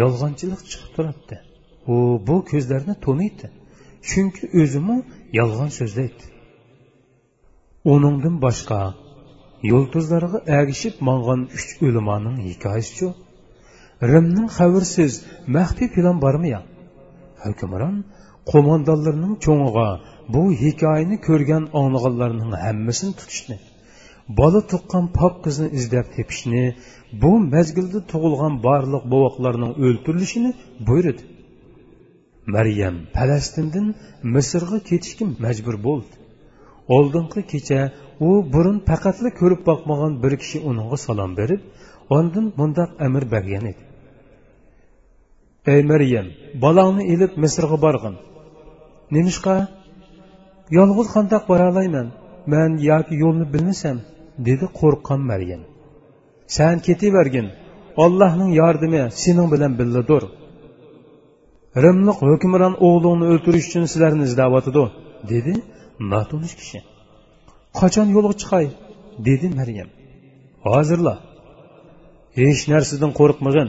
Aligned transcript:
yolg'onchilik 0.00 0.62
chiqib 0.70 0.90
turibdi. 0.96 1.36
U 1.92 1.94
bu 2.26 2.36
ko'zlarni 2.50 2.94
to'niydi. 3.06 3.46
Chunki 4.08 4.44
o'zimi 4.62 4.96
yolg'on 5.38 5.70
so'zlaydi 5.78 6.24
uningdan 7.92 8.36
boshqa 8.44 8.80
yulduzlarga 9.70 10.38
ergishib 10.58 10.94
mang'an 11.08 11.40
uch 11.58 11.68
o'limoning 11.86 12.36
hikoyasichu 12.46 13.08
rimning 14.10 14.48
xabarsiz 14.58 15.12
maxfiy 15.56 15.88
plan 15.94 16.16
bormi 16.24 16.48
ya 16.54 16.60
hukmron 17.44 17.96
qo'mondonlarning 18.50 19.34
cho'ng'iga 19.44 19.88
bu 20.34 20.42
hikoyani 20.62 21.16
ko'rgan 21.28 21.64
anglaganlarning 21.80 22.52
hammasini 22.66 23.12
tutishdi. 23.20 23.54
Bola 24.28 24.60
tuqqan 24.70 25.04
pok 25.18 25.34
qizni 25.44 25.68
izlab 25.78 26.06
tepishni 26.16 26.64
bu 27.22 27.32
mazgilda 27.54 28.00
tug'ilgan 28.12 28.54
barliq 28.66 29.04
bovoqlarning 29.12 29.72
o'ltirilishini 29.84 30.50
buyurdi. 30.88 31.22
Maryam 32.54 32.96
falastindan 33.16 33.86
misrga 34.34 34.78
ketishga 34.90 35.24
majbur 35.44 35.76
bo'ldi. 35.86 36.14
Oldingi 36.96 37.40
kecha 37.52 37.80
u 38.28 38.30
burun 38.52 38.78
faqatla 38.88 39.30
ko'rib 39.40 39.60
boqmagan 39.68 40.12
bir 40.22 40.32
kishi 40.42 40.58
uningga 40.70 40.98
salom 41.06 41.32
berib 41.40 41.60
ondan 42.16 42.46
mundoq 42.58 42.90
amr 43.06 43.22
bergan 43.34 43.64
edi. 43.72 43.82
Ey 45.72 45.80
maryam 45.92 46.26
bolangni 46.64 47.04
ilib 47.14 47.32
misrga 47.44 47.76
borg'in. 47.84 48.14
Nemishqa 49.16 49.56
yolg'iz 50.78 51.08
qandoq 51.14 51.42
boraolayman 51.50 52.06
man 52.52 52.70
yoki 52.90 53.14
yo'lni 53.22 53.46
bilmasam 53.54 53.96
dedi 54.46 54.66
qo'rqqan 54.80 55.20
maryam. 55.30 55.62
San 56.56 56.76
ketavergin 56.86 57.46
ollohning 58.04 58.50
yordami 58.60 59.02
sening 59.22 59.48
bilan 59.54 59.72
billadir 59.80 60.22
rimliq 61.84 62.18
hukmron 62.28 62.74
o'g'lingni 62.86 63.24
o'ltirish 63.32 63.66
uchun 63.68 63.84
sizlarni 63.92 64.22
izlayotidi 64.28 64.84
dedi 65.32 65.54
notunish 66.12 66.54
kishi. 66.60 66.78
Qachon 67.78 68.06
yo'lga 68.16 68.34
chiqay 68.42 68.66
dedi 69.28 69.46
maryam. 69.58 69.88
Hozirla. 70.66 71.14
Hech 72.40 72.60
narsadan 72.72 73.12
qo'rqmag'in 73.20 73.68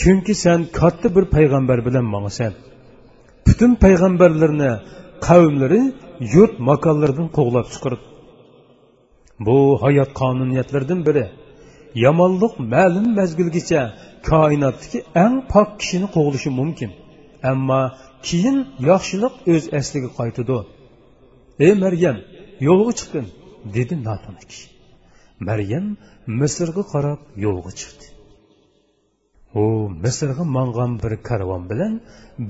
chunki 0.00 0.34
sen 0.44 0.60
katta 0.78 1.08
bir 1.16 1.24
payg'ambar 1.36 1.78
bilan 1.86 2.06
mangasan 2.14 2.52
butun 3.46 3.72
payg'ambarlarni 3.84 4.70
qavmlari 5.26 5.82
yurt 6.34 6.54
makonlaridan 6.68 7.28
qo'g'lab 7.38 7.66
chiqirdi. 7.74 8.04
Bu 9.46 9.82
hayot 9.82 10.10
qonuniyatlaridan 10.20 11.00
biri. 11.06 11.26
Yomonlik 12.04 12.54
ma'lum 12.74 13.06
mazgilgacha 13.18 13.82
koinotdagi 14.30 14.98
eng 15.24 15.36
pok 15.52 15.68
kishini 15.80 16.08
qo'g'lishi 16.16 16.50
mumkin. 16.60 16.90
Ammo 17.50 17.82
keyin 18.26 18.56
yaxshilik 18.90 19.34
o'z 19.52 19.64
asliga 19.78 20.10
qaytadi. 20.18 20.58
Ey 21.66 21.72
maryam 21.84 22.16
yo'lga 22.68 22.92
chiqin 23.00 23.26
dedi 23.76 23.94
notona 24.06 24.42
kishi. 24.50 24.66
Maryam 25.48 25.86
misrga 26.40 26.82
qarab 26.92 27.20
yo'lga 27.44 27.72
chiqdi. 27.80 28.06
U 29.62 29.64
misrga 30.04 30.44
mang'an 30.56 30.92
bir 31.02 31.12
karvon 31.28 31.62
bilan 31.70 31.92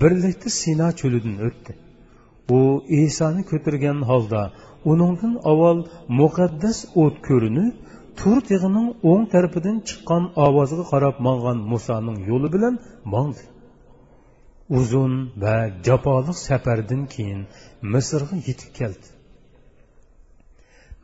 birlikda 0.00 0.48
sino 0.60 0.88
cho'lidan 1.00 1.36
o'tdi. 1.46 1.72
U 2.58 2.60
isoni 3.02 3.42
ko'targan 3.50 3.98
holda 4.10 4.40
uningdan 4.90 5.34
avval 5.50 5.78
muqaddas 6.20 6.78
o't 7.02 7.16
ko'rinib 7.28 7.74
tur 8.18 8.36
tig'ining 8.48 8.88
o'ng 9.10 9.24
tarafidan 9.32 9.76
chiqqan 9.88 10.22
ovozga 10.46 10.84
qarab 10.92 11.16
mong'an 11.26 11.58
musoning 11.72 12.18
yo'li 12.30 12.48
bilan 12.54 12.74
mongdi 13.14 13.44
uzun 14.78 15.12
va 15.42 15.56
jafoliq 15.86 16.38
safardan 16.48 17.02
keyin 17.14 17.40
misrga 17.92 18.36
yetib 18.48 18.70
keldi. 18.78 19.06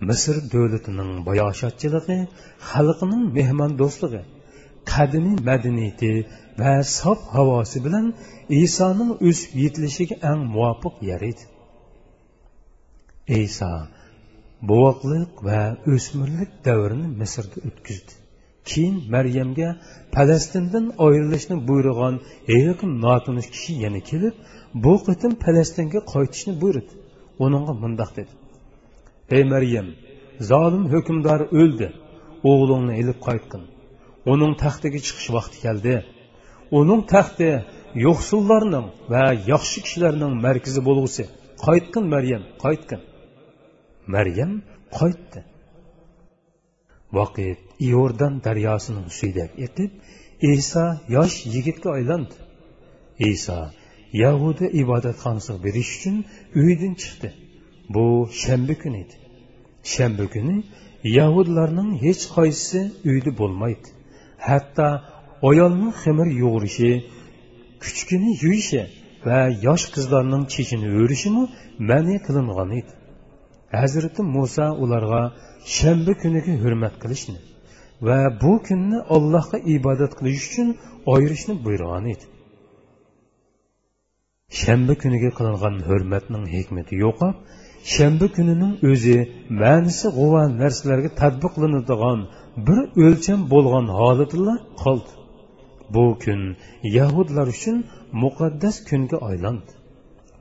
Misr 0.09 0.37
davlatining 0.53 1.10
bayoshatchiligi 1.28 2.19
xalqining 2.71 3.22
mehmondo'stligi 3.38 4.22
qadimiy 4.92 5.37
madaniyati 5.48 6.12
va 6.60 6.72
sof 6.98 7.21
havosi 7.37 7.78
bilan 7.87 8.06
isoning 8.65 9.10
o'sib 9.28 9.50
yetilishiga 9.62 10.16
eng 10.31 10.41
muvofiq 10.54 10.94
yer 11.10 11.22
edi. 11.31 11.42
Iso 13.28 13.72
bovoqliq 14.71 15.33
va 15.49 15.60
o'smirlik 15.93 16.50
davrini 16.66 17.09
misrda 17.21 17.59
o'tkazdi 17.69 18.22
keyin 18.71 18.97
maryamga 19.15 19.69
falastindan 20.15 20.87
ayrilishni 21.06 21.56
buyurgan 21.69 22.15
yaqin 22.49 22.91
notanish 23.05 23.49
kishi 23.55 23.72
yana 23.84 24.00
kelib 24.10 24.34
bu 24.84 24.94
qitim 25.06 25.33
falastinga 25.44 26.00
qaytishni 26.12 26.53
buyurdi. 26.62 26.93
Uningga 27.44 27.75
mundoq 27.83 28.10
dedi. 28.19 28.33
Ey 29.37 29.44
maryam 29.54 29.87
zolim 30.50 30.84
hukmdor 30.94 31.41
o'ldi. 31.60 31.89
O'g'lingni 32.50 32.94
ilib 33.03 33.19
qaytqin 33.28 33.62
uning 34.33 34.53
taxtiga 34.62 34.99
chiqish 35.06 35.28
vaqti 35.37 35.56
keldi. 35.65 35.94
Uning 36.78 37.00
taxti 37.15 37.50
yo'qsullarning 38.06 38.87
va 39.12 39.25
yaxshi 39.53 39.78
kishilarning 39.84 40.33
markazi 40.47 40.81
bo'lg'usi. 40.89 41.25
Qaytqin 41.66 42.04
maryam 42.15 42.43
qaytqin 42.65 43.00
maryam 44.15 44.53
qaytdi. 44.99 45.41
Vaqit 47.19 47.61
iordan 47.91 48.35
daryosining 48.47 49.09
suydak 49.19 49.53
etib 49.67 49.91
iso 50.55 50.85
yosh 51.17 51.37
yigitga 51.55 51.89
aylandi. 51.99 52.37
Iso 53.33 53.59
yahuda 54.25 54.67
ibodatxonasiga 54.83 55.59
berish 55.65 55.91
uchun 55.97 56.17
uydan 56.63 56.95
chiqdi. 57.03 57.29
Bu 57.95 58.05
shanba 58.43 58.75
kuni 58.83 58.99
edi. 59.05 59.17
Shanba 59.95 60.27
kuni 60.34 60.57
yahudlarning 61.19 61.91
hech 62.05 62.23
qaysisi 62.37 62.81
uyda 63.11 63.31
bo'lmaydi. 63.41 63.89
Hatto 64.49 64.89
ayolning 65.51 65.93
ximir 66.03 66.29
yo'g'rishi 66.43 66.91
kuchkini 67.83 68.31
yuyishi 68.43 68.83
va 69.27 69.39
yosh 69.67 69.87
qizlarning 69.95 70.45
chechini 70.55 70.89
o'rishimi 71.03 71.45
ma'ni 71.91 72.17
qilingan 72.27 72.71
edi. 72.81 72.93
Hazrati 73.81 74.22
muso 74.34 74.66
ularga 74.83 75.22
shanba 75.77 76.12
kuniga 76.22 76.53
hurmat 76.62 76.94
qilishni 77.03 77.38
va 78.06 78.19
bu 78.43 78.53
kunni 78.66 78.99
allohga 79.16 79.59
ibodat 79.77 80.12
qilish 80.19 80.44
uchun 80.49 80.69
oyirishni 81.12 81.55
buyurgan 81.65 82.05
edi. 82.15 82.25
Shanba 84.60 84.94
kuniga 85.03 85.31
qilingan 85.38 85.77
hurmatning 85.88 86.44
hikmati 86.55 86.94
yo'qolib 87.05 87.37
shanba 87.94 88.27
kunining 88.37 88.75
o'zi 88.91 89.19
ma'nisi 89.62 90.06
g'uva 90.19 90.43
narsalarga 90.60 91.10
tadbiqlanadigan 91.21 92.21
bir 92.66 92.78
o'lcham 93.04 93.41
bo'lgan 93.53 93.87
holatla 93.99 94.54
qoldi. 94.83 95.12
Bu 95.94 96.04
kun 96.25 96.41
yahudlar 96.99 97.47
uchun 97.54 97.77
muqaddas 98.22 98.77
kunga 98.89 99.19
aylandi. 99.31 99.72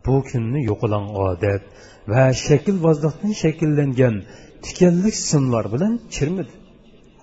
Bu 0.05 0.15
kunni 0.29 0.59
yo'qilan 0.69 1.05
odat 1.25 1.63
va 2.11 2.23
shaklbozlikdan 2.45 3.33
shakllangan 3.43 4.15
tikanlik 4.65 5.15
simlar 5.29 5.65
bilan 5.73 5.93
chirmidi. 6.15 6.53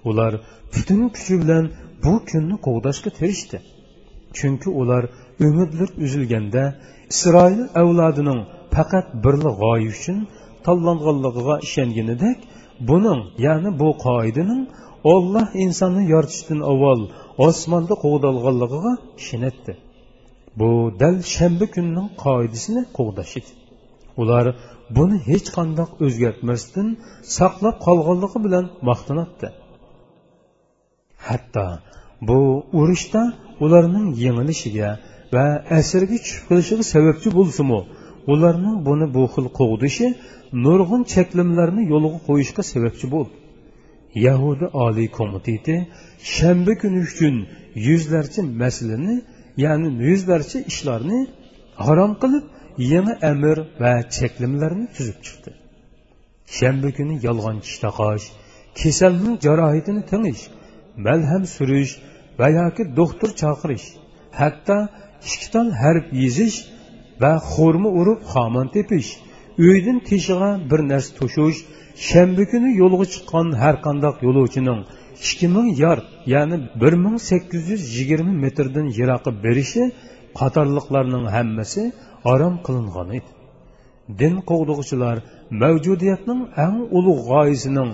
Ular 0.09 0.33
butun 0.75 1.01
kuchi 1.15 1.35
bilan 1.43 1.65
bu 2.05 2.13
kunni 2.31 2.57
qo'g'dashga 2.67 3.11
tirishdi 3.19 3.59
chunki 4.39 4.69
ular 4.81 5.05
umidlar 5.47 5.89
uzilganda 6.05 6.65
isroil 7.13 7.63
avlodining 7.81 8.41
faqat 8.75 9.07
birli 9.25 9.51
g'oya 9.61 9.89
uchun 9.95 10.19
tanlanganligiga 10.67 11.55
ishonganidek 11.67 12.39
buning 12.89 13.21
ya'ni 13.47 13.71
bu 13.81 13.89
qoidaning 14.07 14.63
olloh 15.13 15.47
insonni 15.65 16.03
yoritishdan 16.13 16.61
avval 16.73 17.01
osmonda 17.49 17.95
qo'g'dalganligiga 18.05 18.93
ishonatdi 19.23 19.73
bu 20.61 20.71
dal 21.01 21.17
shanba 21.35 21.67
kunning 21.75 22.09
qoidasini 22.25 22.83
qo'g'dash 22.99 23.35
edi. 23.41 23.51
Ular 24.23 24.47
buni 24.97 25.17
hech 25.29 25.49
qandoq 25.57 25.91
o'zgartmasdan 26.05 26.89
saqlab 27.37 27.77
qolganligi 27.87 28.39
bilan 28.47 28.65
maqtanatdi 28.89 29.49
hatto 31.29 31.67
bu 32.29 32.39
urushda 32.81 33.23
ularning 33.65 34.07
yengilishiga 34.25 34.91
va 35.35 35.47
asirga 35.79 36.17
tushib 36.25 36.43
qolishiga 36.49 36.85
sababchi 36.95 37.29
bo'lsinu 37.39 37.81
ularning 38.33 38.77
buni 38.89 39.07
bu 39.17 39.23
xil 39.35 39.47
qo'g'dishi 39.59 40.07
nurg'un 40.65 41.03
cheklimlarni 41.13 41.83
yo'lga 41.93 42.19
qo'yishga 42.29 42.63
sababchi 42.73 43.07
bo'ldi. 43.15 43.35
Yahudi 44.27 44.67
oliy 44.85 45.09
komiteti 45.19 45.75
shanba 46.35 46.73
kuni 46.81 46.99
uchun 47.09 47.35
yuzlarcha 47.87 48.41
masalani 48.63 49.17
ya'ni 49.65 49.89
yuzlarcha 50.09 50.59
ishlarni 50.71 51.21
harom 51.87 52.13
qilib 52.23 52.45
yangi 52.93 53.15
amr 53.33 53.57
va 53.83 53.93
cheklimlarni 54.17 54.87
tuzib 54.97 55.19
chiqdi. 55.27 55.51
Shanba 56.57 56.91
kuni 56.99 57.15
yolg'onchi 57.27 57.65
tish 57.67 57.79
taqosh 57.87 58.27
kasalning 58.81 59.37
jarohatini 59.47 60.03
tingish 60.11 60.43
malham 61.07 61.43
surish 61.55 61.93
va 62.39 62.49
yoki 62.59 62.83
doktor 62.99 63.31
chaqirish 63.43 63.87
hatto 64.41 64.79
ikki 65.33 65.49
ton 65.55 65.67
harf 65.83 66.07
yezish 66.23 66.57
va 67.23 67.33
xo'rma 67.53 67.91
urib 68.01 68.21
xomon 68.33 68.67
tepish 68.77 69.11
uydan 69.69 69.99
teshig'a 70.09 70.51
bir 70.71 70.81
narsa 70.93 71.11
to'shish 71.21 71.59
shanba 72.09 72.45
kuni 72.53 72.71
yo'lga 72.83 73.07
chiqqan 73.15 73.47
har 73.63 73.75
qandoq 73.87 74.17
yo'lovchining 74.27 74.81
ikki 75.27 75.47
ming 75.55 75.69
yard 75.85 76.07
ya'ni 76.35 76.57
bir 76.81 76.95
ming 77.05 77.17
sakkiz 77.31 77.63
yuz 77.73 77.83
yigirma 77.97 78.33
metrdan 78.45 78.87
yiroqqa 78.99 79.31
berishi 79.45 79.85
qatorliqlarning 80.41 81.27
hammasi 81.37 81.83
orom 82.33 82.55
qilingan 82.67 83.09
edi. 83.19 83.31
Din 84.21 84.35
qo'g'dug'uchilar 84.51 85.17
mavjudiyatning 85.63 86.41
eng 86.65 86.77
ulug' 86.99 87.23
g'oyasining 87.31 87.91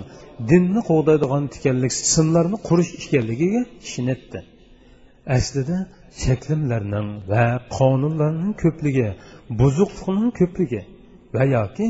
dinni 0.49 0.81
qo'g'daydigan 0.89 1.43
tikanlik 1.53 1.93
simlarni 2.13 2.57
qurish 2.67 2.91
ekanligiga 3.03 3.61
ishonatdi 3.87 4.39
aslida 5.37 5.77
cheklimlarning 6.23 7.09
va 7.31 7.45
qonunlarning 7.77 8.53
ko'pligi 8.63 9.07
buzuqlikning 9.59 10.31
ko'pligi 10.39 10.81
va 11.35 11.43
yoki 11.55 11.87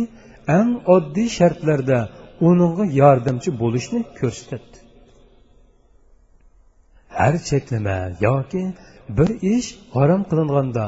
eng 0.57 0.71
oddiy 0.95 1.29
shartlarda 1.37 1.99
uningga 2.49 2.85
yordamchi 3.01 3.49
bo'lishni 3.61 3.99
ko'rsatdi. 4.19 4.77
Har 7.19 7.33
cheklama 7.49 7.97
yoki 8.27 8.63
bir 9.17 9.29
ish 9.55 9.69
harom 9.95 10.21
qilinganda 10.29 10.85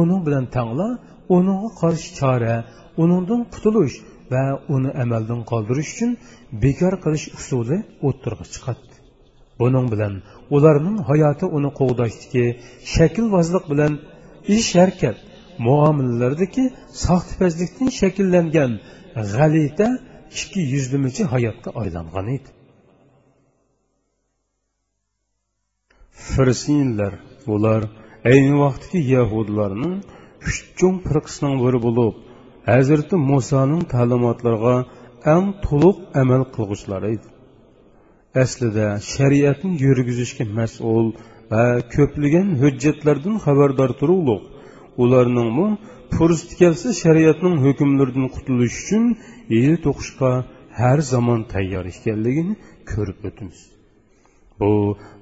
uning 0.00 0.20
bilan 0.26 0.44
tangla 0.56 0.88
uningga 1.36 1.70
qarshi 1.80 2.08
chora 2.20 2.54
uningdan 3.02 3.40
qutulish 3.54 3.96
va 4.32 4.44
uni 4.74 4.90
amaldan 5.02 5.40
qoldirish 5.50 5.90
uchun 5.94 6.10
bekor 6.64 6.94
qilish 7.04 7.26
usuli 7.38 7.78
o'ttirg'i 8.08 8.46
chiqadi. 8.54 8.90
Buning 9.60 9.86
bilan 9.92 10.14
ularning 10.56 10.98
hayoti 11.10 11.46
uni 11.56 11.70
qo'g'dashdiki 11.80 12.44
shaklvozlik 12.94 13.64
bilan 13.72 13.92
ish 14.56 14.70
harakat 14.80 15.16
muomalalardagi 15.66 16.64
soxtipazlikdan 17.04 17.90
shakllangan 18.00 18.72
g'alita 19.34 19.88
ikki 20.40 20.60
yuzlimichi 20.74 21.22
hayotga 21.32 21.70
aylangan 21.82 22.26
edi. 22.36 22.48
Firsinlar 26.28 27.12
ular 27.54 27.82
ayni 28.30 28.54
vaqtdagi 28.62 29.00
yahudlarning 29.16 29.94
uch 30.48 30.58
cho'ng 30.78 30.98
firqasining 31.06 31.56
biri 31.64 31.78
bo'lib 31.86 32.14
hazrati 32.70 33.16
musoning 33.30 33.82
ta'limotlariga 33.94 34.76
eng 35.34 35.46
to'liq 35.66 35.96
amal 36.22 36.42
qilg'uvchilar 36.54 37.02
edi. 37.14 37.26
Aslida 38.42 38.86
shariatni 39.12 39.70
yurgizishga 39.84 40.44
mas'ul 40.58 41.06
va 41.52 41.64
ko'plagan 41.94 42.48
hujjatlardan 42.62 43.36
xabardor 43.44 43.90
turug'liq 44.00 44.42
ularningmi 45.02 45.68
fursat 46.14 46.50
kelsa 46.60 46.88
shariatning 47.02 47.56
hukmlaridan 47.64 48.26
qutulish 48.36 48.76
uchun 48.82 49.04
yil 49.56 49.74
to'qishga 49.86 50.32
har 50.80 50.98
zamon 51.12 51.40
tayyor 51.52 51.84
ekanligini 51.94 52.54
ko'rib 52.92 53.20
o'tamiz. 53.30 53.79
Bu 54.60 54.72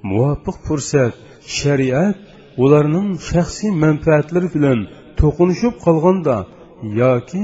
muvofiq 0.09 0.57
fursat 0.67 1.13
shariat 1.57 2.17
ularning 2.63 3.09
shaxsiy 3.29 3.71
manfaatlari 3.83 4.49
bilan 4.55 4.79
to'qinishib 5.19 5.75
qolganda 5.85 6.35
yoki 7.01 7.43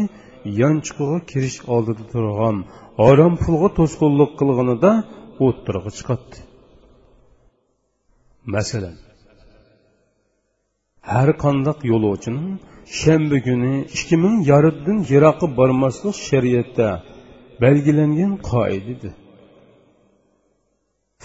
yanchiqiga 0.62 1.20
kirish 1.32 1.60
oldida 1.74 2.04
turgan 2.14 2.58
harom 3.02 3.34
pulga 3.44 3.70
to'sqinlik 3.78 4.32
qilganida 4.40 4.92
o'ttirg'i 5.46 5.92
chiqadi. 5.98 6.38
Masalan 8.56 8.98
har 11.12 11.30
qandoq 11.44 11.80
yo'lovchining 11.92 12.50
shanba 13.00 13.38
kuni 13.48 13.74
ikki 13.98 14.16
ming 14.24 14.36
yariddan 14.52 14.98
yiroqqa 15.12 15.48
bormaslik 15.60 16.16
shariatda 16.28 16.88
belgilangan 17.64 18.34
qoidadir. 18.52 19.14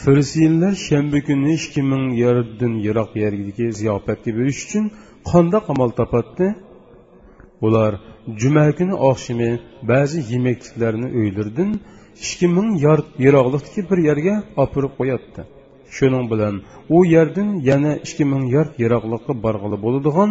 Firsiyinlar 0.02 0.74
shanba 0.88 1.18
kuni 1.26 1.46
hech 1.52 1.66
kimning 1.74 2.04
yariddan 2.22 2.74
yiroq 2.86 3.10
yerga 3.22 3.66
ziyofatga 3.80 4.30
berish 4.38 4.60
uchun 4.66 4.84
qandoq 5.30 5.64
amal 5.72 5.90
topadi 6.00 6.46
ular 7.66 7.92
juma 8.40 8.66
kuni 8.78 8.94
oqshimi 9.10 9.50
ba'zi 9.90 10.18
yemakliklarni 10.32 11.08
uylardan 11.20 11.70
ikki 12.24 12.46
ming 12.56 12.68
yard 12.86 13.06
yiroqlikdagi 13.24 13.82
bir 13.90 13.98
yerga 14.08 14.34
opirib 14.64 14.92
qo'yadi 14.98 15.42
shuning 15.96 16.24
bilan 16.32 16.54
u 16.96 16.98
yerdan 17.14 17.48
yana 17.70 17.92
ikki 18.06 18.24
ming 18.32 18.44
yard 18.54 18.72
yiroqlikqa 18.82 19.32
borg'ili 19.44 19.78
bo'ladigan 19.84 20.30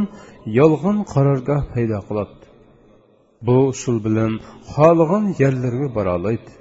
yolg'on 0.60 0.98
qarorgoh 1.14 1.62
paydo 1.74 2.00
qiladi. 2.08 2.36
Bu 3.48 3.56
usul 3.74 3.98
bilan 4.06 4.32
xohlagan 4.72 5.26
yerlarga 5.42 5.88
bora 5.98 6.12
oladi. 6.20 6.52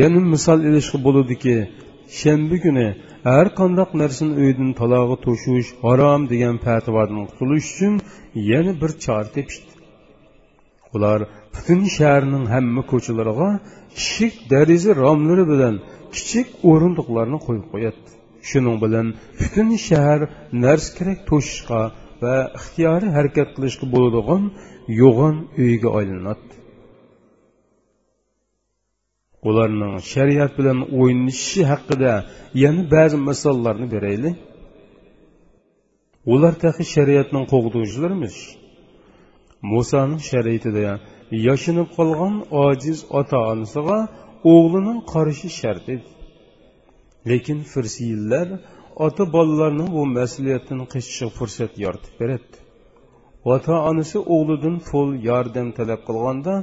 Yana 0.00 0.20
misol 0.34 0.58
ilishga 0.68 0.98
bo'ludiki 1.06 1.56
shanba 2.20 2.56
kuni 2.64 2.86
har 3.28 3.46
qandoq 3.58 3.90
narsani 4.02 4.34
uydan 4.42 4.70
talog'i 4.80 5.16
to'shish 5.26 5.68
harom 5.84 6.22
degan 6.32 6.56
fatvodan 6.66 7.22
qutulish 7.30 7.68
uchun 7.74 7.94
yana 8.50 8.72
bir 8.82 8.90
chora 9.04 9.28
tepishdi. 9.36 9.72
Ular 10.94 11.20
butun 11.54 11.80
shaharning 11.96 12.44
hamma 12.54 12.82
ko'chalariga 12.92 13.48
kichik 13.98 14.34
dariza 14.52 14.90
romlari 15.02 15.44
bilan 15.52 15.74
kichik 16.14 16.48
o'rindiqlarni 16.70 17.38
qo'yib 17.46 17.66
qo'yadi. 17.72 18.00
Shuning 18.48 18.76
bilan 18.84 19.06
butun 19.40 19.68
shahar 19.88 20.20
narsa 20.64 20.90
kerak 20.98 21.20
to'shishga 21.30 21.80
va 22.22 22.34
ixtiyoriy 22.58 23.10
harakat 23.16 23.48
qilishga 23.56 23.86
bo'ladigan 23.94 24.42
yo'g'on 25.02 25.34
uyga 25.64 25.90
aylanadi. 25.98 26.63
Ularning 29.48 29.94
shariat 30.12 30.52
bilan 30.58 30.78
o'ynashi 31.00 31.62
haqida 31.72 32.12
yana 32.62 32.82
ba'zi 32.94 33.16
misollarni 33.28 33.86
beraylik. 33.94 34.36
Ular 36.34 36.54
tahi 36.64 36.82
shariatning 36.94 37.44
qo'g'duvchilarimiz 37.52 38.36
musoning 39.72 40.22
shariatida 40.30 40.82
yashinib 41.48 41.88
qolgan 41.96 42.34
ojiz 42.66 42.98
ota 43.18 43.38
onasiga 43.52 43.98
o'g'lining 44.52 45.00
qarishi 45.12 45.48
shart 45.60 45.86
edi. 45.94 46.06
Lekin 47.30 47.58
firsiyillar 47.72 48.48
ota 49.06 49.24
bolalarning 49.36 49.88
bu 49.96 50.02
mas'uliyatdan 50.18 50.80
qechishiga 50.92 51.28
fursat 51.38 51.72
yoritib 51.84 52.14
beradi. 52.20 52.56
Ota 53.54 53.74
onasi 53.90 54.18
o'g'lidan 54.34 54.76
pul 54.88 55.08
yordam 55.30 55.68
talab 55.78 56.00
qilganda 56.08 56.54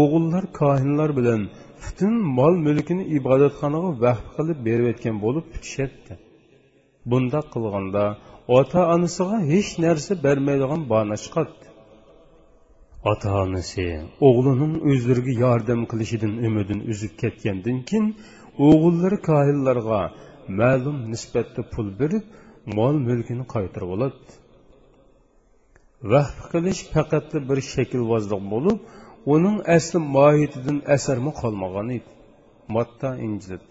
o'g'illar 0.00 0.44
kohinlar 0.60 1.10
bilan 1.18 1.40
butun 1.82 2.14
mol 2.38 2.54
mulkini 2.66 3.04
ibodatxonaga 3.18 3.90
vaqf 4.04 4.26
qilib 4.36 4.58
berayotgan 4.68 5.16
bo'lib 5.24 5.44
kutishyapti 5.52 6.12
bunda 7.10 7.40
qilganda 7.52 8.04
ota 8.58 8.80
onasiga 8.94 9.36
hech 9.52 9.70
narsa 9.84 10.12
bermaydigan 10.24 10.82
bona 10.92 11.16
chiqadi. 11.24 11.64
Ota 13.10 13.30
onasi 13.44 13.84
o'g'lining 14.26 14.74
o'zlariga 14.90 15.32
yordam 15.44 15.80
qilishidan 15.90 16.34
umidini 16.46 16.82
uzib 16.92 17.12
ketgandan 17.22 17.78
keyin 17.88 18.06
o'g'illari 18.68 19.18
kohillarga 19.28 20.00
ma'lum 20.60 20.98
nisbatda 21.12 21.62
pul 21.72 21.88
berib 22.00 22.24
mol 22.78 22.94
mulkini 23.08 23.44
qaytarib 23.54 23.90
oladi. 23.96 24.28
Vahf 26.12 26.38
qilish 26.52 26.82
faqat 26.94 27.28
bir 27.48 27.58
shaklvozlik 27.72 28.42
bo'lib 28.52 28.78
uning 29.34 29.58
asli 29.76 29.98
mohiyatidan 30.16 30.78
asarmi 30.94 31.32
qolmagan 31.40 31.88
edi 31.96 32.08
matta 32.74 33.10
injil 33.26 33.62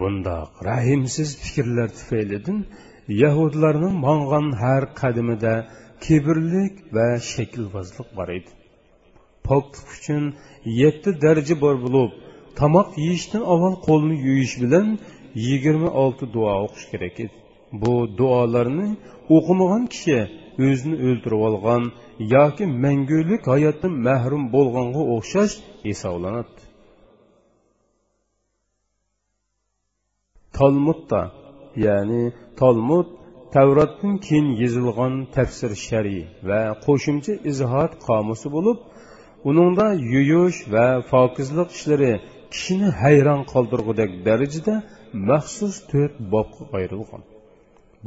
bundoq 0.00 0.50
rahimsiz 0.70 1.28
fikrlar 1.44 1.88
tufaylidan 1.98 2.58
yahudlarning 3.22 3.94
mong'an 4.06 4.46
har 4.62 4.82
qadimida 5.00 5.54
kibrlik 6.04 6.74
va 6.96 7.08
shaklvozlik 7.32 8.08
bor 8.18 8.28
edi 8.38 8.50
poklik 9.48 9.86
uchun 9.96 10.24
yetti 10.80 11.10
daraja 11.24 11.56
bor 11.64 11.76
bo'lib 11.84 12.12
tomoq 12.60 12.88
yeyishdan 13.04 13.42
avval 13.52 13.76
qo'lni 13.88 14.16
yuyish 14.26 14.54
bilan 14.62 14.88
yigirma 15.46 15.90
olti 16.02 16.24
duo 16.34 16.52
o'qish 16.64 16.86
kerak 16.92 17.16
edi 17.24 17.36
bu 17.82 17.94
duolarni 18.18 18.88
o'qimagan 19.36 19.84
kishi 19.94 20.18
o'zini 20.66 20.96
o'ldirib 21.08 21.40
olgan 21.48 21.82
yoki 22.36 22.64
mangulik 22.84 23.42
hayotdan 23.52 23.94
mahrum 24.08 24.44
bo'lganga 24.54 25.02
o'xshash 25.14 25.54
hisoblanadi. 25.86 26.60
Talmudda 30.56 31.22
ya'ni 31.86 32.22
talmud 32.60 33.08
tavrotdan 33.54 34.14
keyin 34.26 34.48
yozilgan 34.62 35.14
tafsir 35.36 35.72
shari 35.86 36.18
va 36.48 36.60
qo'shimcha 36.86 37.34
izohat 37.50 37.92
qomusi 38.06 38.48
bo'lib 38.56 38.78
uningda 39.50 39.86
yuyish 40.14 40.58
va 40.74 40.86
pokizlik 41.12 41.68
ishlari 41.76 42.12
kishini 42.52 42.88
hayron 43.02 43.40
qoldirgudek 43.52 44.10
darajada 44.26 44.74
maxsus 45.30 45.74
to'rt 45.90 46.14
bobga 46.32 46.64
ayrilgan 46.78 47.22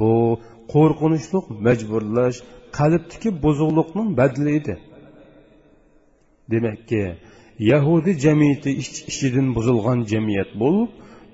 bu 0.00 0.12
qo'rqinchli 0.72 1.38
majburlash 1.66 2.38
qalbdagi 2.78 3.30
buzuqliqning 3.44 4.08
badli 4.20 4.50
edi. 4.58 4.74
Demakki 6.52 7.02
yahudiy 7.72 8.16
jamiyati 8.26 8.70
ichidan 9.12 9.48
buzilgan 9.56 9.98
jamiyat 10.12 10.50
bo'lib 10.62 10.90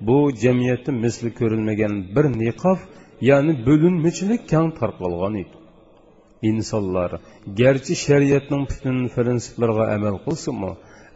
bu 0.09 0.19
jamiyatda 0.45 0.91
misli 1.05 1.31
ko'rilmagan 1.39 1.95
bir 2.15 2.27
niqof 2.43 2.79
ya'ni 3.31 3.53
bo'linmachilik 3.67 4.43
kang 4.53 4.71
tarqalgan 4.81 5.35
edi. 5.43 5.57
Insonlar 6.51 7.11
garchi 7.61 7.95
shariatning 8.07 8.65
butun 8.71 8.97
prinsiplariga 9.15 9.85
amal 9.97 10.17
qilsinmi 10.27 10.73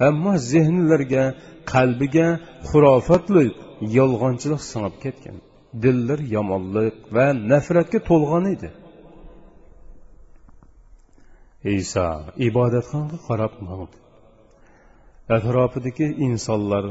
ammo 0.09 0.33
zehnlarga 0.53 1.25
qalbiga 1.73 2.29
xurofatli 2.69 3.45
yolg'onchilik 3.99 4.63
singib 4.71 4.95
ketgan. 5.05 5.37
Dillar 5.83 6.21
yomonlik 6.37 6.97
va 7.17 7.27
nafratga 7.53 7.99
to'lgan 8.09 8.45
edi. 8.55 8.71
Iso 11.81 12.09
ibodatxonga 12.49 13.19
qarab 13.29 13.55
mangdi 13.67 13.97
atrofidagi 15.35 16.07
insonlar 16.27 16.85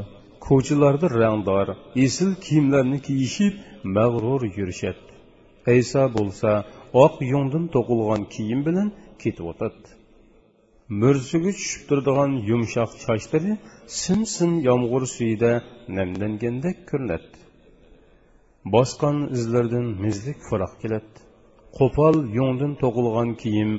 ko'chalarda 0.46 1.06
rangdor 1.20 1.68
esil 2.06 2.30
kiyimlarni 2.44 2.98
kiyishib 3.06 3.54
mag'rur 3.96 4.42
yurishadi. 4.58 5.02
Iso 5.82 6.02
bo'lsa 6.16 6.50
oq 7.04 7.14
yungdan 7.32 7.64
to'qilgan 7.74 8.22
kiyim 8.34 8.60
bilan 8.66 8.88
ketib 9.22 9.46
o'tadi. 9.52 9.88
Mursiga 11.00 11.52
tushib 11.58 11.82
turadigan 11.88 12.32
yumshoq 12.50 12.90
sochlari 13.06 13.52
sim 14.00 14.20
sim 14.34 14.52
yomg'ir 14.68 15.02
suyida 15.16 15.52
namlangandek 15.98 16.76
ko'rinadi 16.90 17.45
bosgan 18.74 19.16
izlardan 19.36 19.86
mizlik 20.04 20.38
furoq 20.48 20.72
keladi. 20.82 21.14
Qo'pol 21.78 22.16
yo'ngdan 22.38 22.72
to'qilgan 22.82 23.30
kiyim 23.42 23.70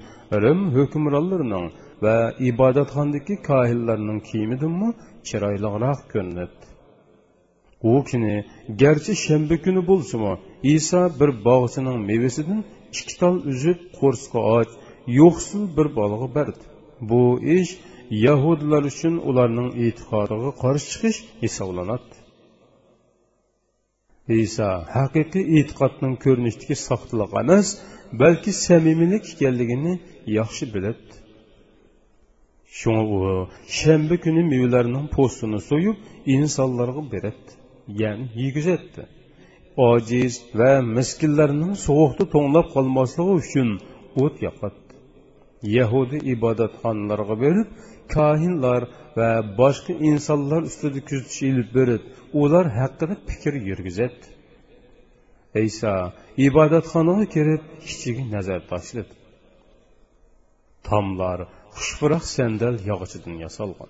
rim 0.43 0.61
hukmronlarining 0.75 1.67
va 2.05 2.15
ibodatxondagi 2.49 3.35
kohillarning 3.49 4.19
kiyimidanmi 4.29 4.89
chiroyliroq 5.27 6.01
ko'rinadi. 6.13 6.57
U 7.91 7.93
kuni 8.09 8.35
garchi 8.81 9.13
shanba 9.25 9.55
kuni 9.65 9.81
bo'lsimi 9.89 10.33
iso 10.75 11.01
bir 11.19 11.29
bog'chining 11.47 11.97
mevasidan 12.09 12.61
ikki 12.99 13.15
tol 13.21 13.35
uzib 13.51 13.79
qo'rsqa 13.99 14.39
och 14.57 14.69
yo'qsil 15.19 15.63
bir 15.77 15.87
bolg'a 15.99 16.27
berdi 16.37 16.63
bu 17.09 17.21
ish 17.57 17.71
yahudlar 18.25 18.83
uchun 18.91 19.15
ularning 19.29 19.69
e'tiqodiga 19.85 20.51
qarshi 20.63 20.87
chiqish 20.93 21.19
hisoblanadi. 21.43 22.16
Iso 24.35 24.69
haqiqiy 24.95 25.45
e'tiqodning 25.57 26.15
ko'rinishidagi 26.23 26.75
soxtalik 26.87 27.31
emas 27.41 27.67
balki 28.21 28.51
samimiylik 28.65 29.23
ekanligini 29.33 29.93
yaxshi 30.39 30.65
biladi 30.73 31.13
shunga 32.79 33.03
u 33.15 33.19
shanba 33.79 34.15
kuni 34.23 34.41
mevalarning 34.53 35.07
po'stini 35.15 35.59
so'yib 35.69 35.97
insonlarga 36.35 37.03
beradi 37.13 37.51
ya'ni 38.01 38.25
yegizadi 38.41 39.03
ojiz 39.89 40.33
va 40.59 40.71
miskinlarning 40.97 41.73
sovuqda 41.85 42.23
to'nglab 42.33 42.67
qolmasligi 42.75 43.33
uchun 43.41 43.69
o't 44.23 44.35
yoqadi 44.47 44.79
yahudiy 45.77 46.21
ibodatxonalarga 46.33 47.35
berib 47.43 47.67
kahinlar 48.13 48.87
və 49.17 49.29
başqa 49.59 49.93
insanlar 50.11 50.65
üstüdə 50.69 51.03
küzüş 51.09 51.37
ilib 51.49 51.69
börüb, 51.75 52.03
ular 52.41 52.71
haqqında 52.79 53.17
fikir 53.29 53.53
yürgüzət. 53.69 54.17
İsa 55.67 55.93
ibadatxanaya 56.47 57.25
girib 57.35 57.63
kiçigi 57.85 58.25
nəzər 58.33 58.67
taşladı. 58.71 59.13
Tamlar 60.87 61.47
xuşburaq 61.77 62.25
səndəl 62.35 62.75
yağıçıdan 62.89 63.39
yasalğan. 63.45 63.89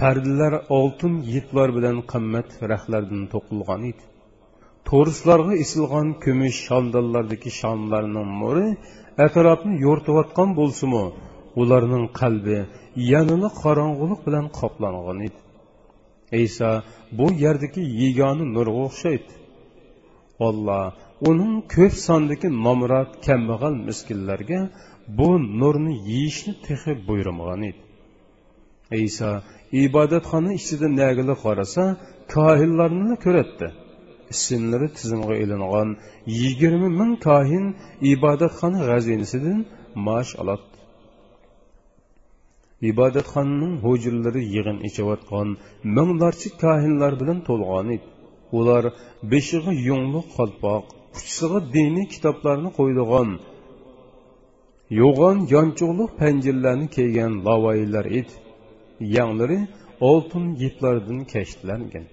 Pərdələr 0.00 0.54
altın 0.78 1.14
yiplər 1.32 1.72
bilan 1.76 2.02
qimmat 2.12 2.58
rəxlərdən 2.72 3.24
toqulğan 3.34 3.86
idi. 3.90 4.04
Toruslarga 4.88 5.54
isilğan 5.64 6.08
kömüş 6.24 6.56
şandallardakı 6.66 7.50
şamlarının 7.60 8.28
nuri 8.40 8.66
ətrafını 9.26 9.80
yortuyatqan 9.86 10.50
bolsumu, 10.58 11.04
ularning 11.60 12.06
qalbi 12.20 12.58
yanini 13.12 13.48
qorong'ulik 13.62 14.20
bilan 14.26 14.46
qoplangan 14.58 15.18
edi. 15.28 15.40
Iso 16.46 16.70
bu 17.18 17.26
yerdagi 17.44 17.82
yegona 18.02 18.44
nurga 18.56 18.80
o'xshaydi. 18.88 19.32
Olloh 20.46 20.84
uning 21.28 21.54
ko'p 21.74 21.94
sondagi 22.06 22.48
nomrod 22.66 23.10
kambag'al 23.26 23.74
miskinlarga 23.88 24.60
bu 25.18 25.30
nurni 25.60 25.94
yeyishni 26.10 26.52
tehi 26.66 26.92
buyurmagan 27.06 27.62
edi. 27.70 27.82
Iso 29.06 29.30
ibodatxona 29.84 30.50
ichida 30.60 30.88
nagili 31.00 31.34
qarasa 31.44 31.84
kohillarni 32.34 33.16
ko'ratdi. 33.24 33.68
Ismlari 34.34 34.88
tizimga 34.96 35.34
ilingan 35.44 35.88
yigirma 36.40 36.88
ming 37.00 37.12
kohin 37.26 37.64
ibodatxona 38.12 38.78
g'azinasidan 38.88 39.58
maosh 40.06 40.32
oladi. 40.42 40.75
Ibodatxonaning 42.90 43.74
hujurlari 43.84 44.42
yig'in 44.54 44.78
ichayotgan 44.88 45.48
minglarcha 45.96 46.50
kohinlar 46.62 47.12
bilan 47.20 47.38
to'lg'on 47.48 47.88
edi. 47.96 48.06
Ular 48.58 48.84
beshig'i 49.32 49.72
yungli 49.88 50.20
qalpoq 50.36 50.84
uchsig'i 51.18 51.60
diniy 51.74 52.06
kitoblarni 52.14 52.70
qo'ydigan 52.78 53.30
yo'g'on 55.00 55.38
yonchug'liq 55.54 56.10
panjirlarni 56.20 56.88
kiygan 56.96 57.32
lavaylar 57.46 58.06
edi. 58.20 58.34
Yanglari 59.16 59.60
oltin 60.10 60.46
yiplardan 60.62 61.20
kashlangan 61.32 62.06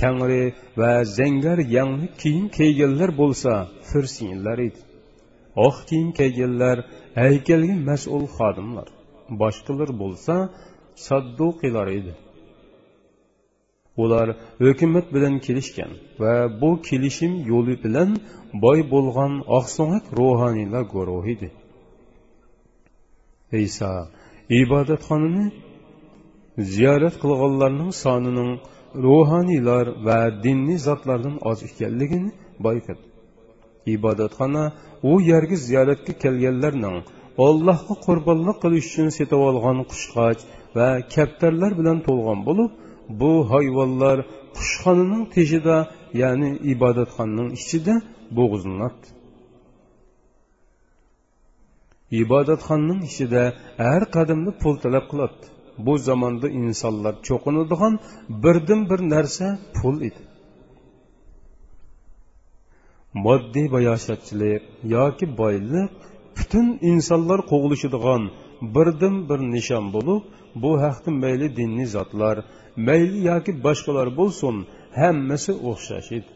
kangri 0.00 0.44
va 0.80 0.92
zangar 1.18 1.58
yangli 1.76 2.08
kiyim 2.20 2.46
kiyganlar 2.56 3.10
bo'lsa 3.20 3.52
firsinlar 3.90 4.58
edi. 4.68 4.80
Oq 5.66 5.76
kiyim 5.88 6.10
kiyganlar 6.18 6.76
haykalga 7.20 7.74
mas'ul 7.88 8.24
xodimlar. 8.36 8.88
Boshqalar 9.42 9.90
bo'lsa 10.02 10.34
sadduqilar 11.06 11.88
edi. 11.98 12.12
Ular 14.02 14.28
hukumat 14.64 15.06
bilan 15.14 15.34
kelishgan 15.46 15.92
va 16.22 16.34
bu 16.60 16.70
kelishim 16.88 17.32
yo'li 17.50 17.74
bilan 17.84 18.10
boy 18.64 18.78
bo'lgan 18.92 19.32
oqso'ngak 19.58 20.04
ruhoniylar 20.18 20.84
guruhi 20.94 21.32
edi. 21.36 21.48
Iso 23.66 23.92
ibodatxonani 24.62 25.46
ziyorat 26.74 27.14
qilganlarning 27.22 27.92
sonining 28.04 28.52
ruhoniylar 29.06 29.86
va 30.06 30.18
diniy 30.44 30.78
zotlardan 30.86 31.36
oz 31.50 31.58
ekanligini 31.68 32.30
boyqadi. 32.66 33.02
Ibodatxona 33.94 34.64
u 35.10 35.12
yerga 35.30 35.56
ziyoratga 35.66 36.12
kelganlarning 36.22 36.96
ollohga 37.46 37.94
qurbonlik 38.06 38.56
qilish 38.62 38.86
uchun 38.90 39.08
setib 39.18 39.40
olgan 39.48 39.78
qushqoch 39.90 40.40
va 40.76 40.88
kaptarlar 41.14 41.72
bilan 41.80 41.98
to'lgan 42.06 42.40
bo'lib 42.48 42.70
bu 43.20 43.32
hayvonlar 43.52 44.18
qushxonaning 44.56 45.24
teshida 45.34 45.76
ya'ni 46.22 46.50
ibodatxonaning 46.72 47.48
ichida 47.58 47.94
bo'g'izlanadi 48.38 49.06
ibodatxonning 52.22 53.00
ichida 53.08 53.42
har 53.84 54.02
qadamda 54.16 54.50
pul 54.62 54.74
talab 54.84 55.04
qiladi. 55.10 55.44
Bu 55.86 55.94
zamonda 56.08 56.48
insonlar 56.60 57.14
cho'qinadigan 57.28 57.94
birdan 58.42 58.80
bir 58.90 59.00
narsa 59.14 59.46
pul 59.76 59.96
edi. 60.08 60.22
Moddiy 63.24 63.66
bayoshatchilik 63.74 64.62
yoki 64.96 65.26
boylik 65.40 65.90
butun 66.36 66.66
insonlar 66.92 67.40
qo'g'ilishadigan 67.50 68.22
birdan 68.74 69.16
bir 69.28 69.40
nishon 69.54 69.84
bo'lib 69.96 70.22
bu 70.62 70.70
haqda 70.84 71.10
mayli 71.24 71.48
dinni 71.58 71.86
zotlar 71.96 72.36
mayli 72.88 73.18
yoki 73.30 73.52
boshqalar 73.66 74.08
bo'lsin 74.20 74.54
hammasi 75.00 75.52
o'xshash 75.70 76.10
edi. 76.18 76.30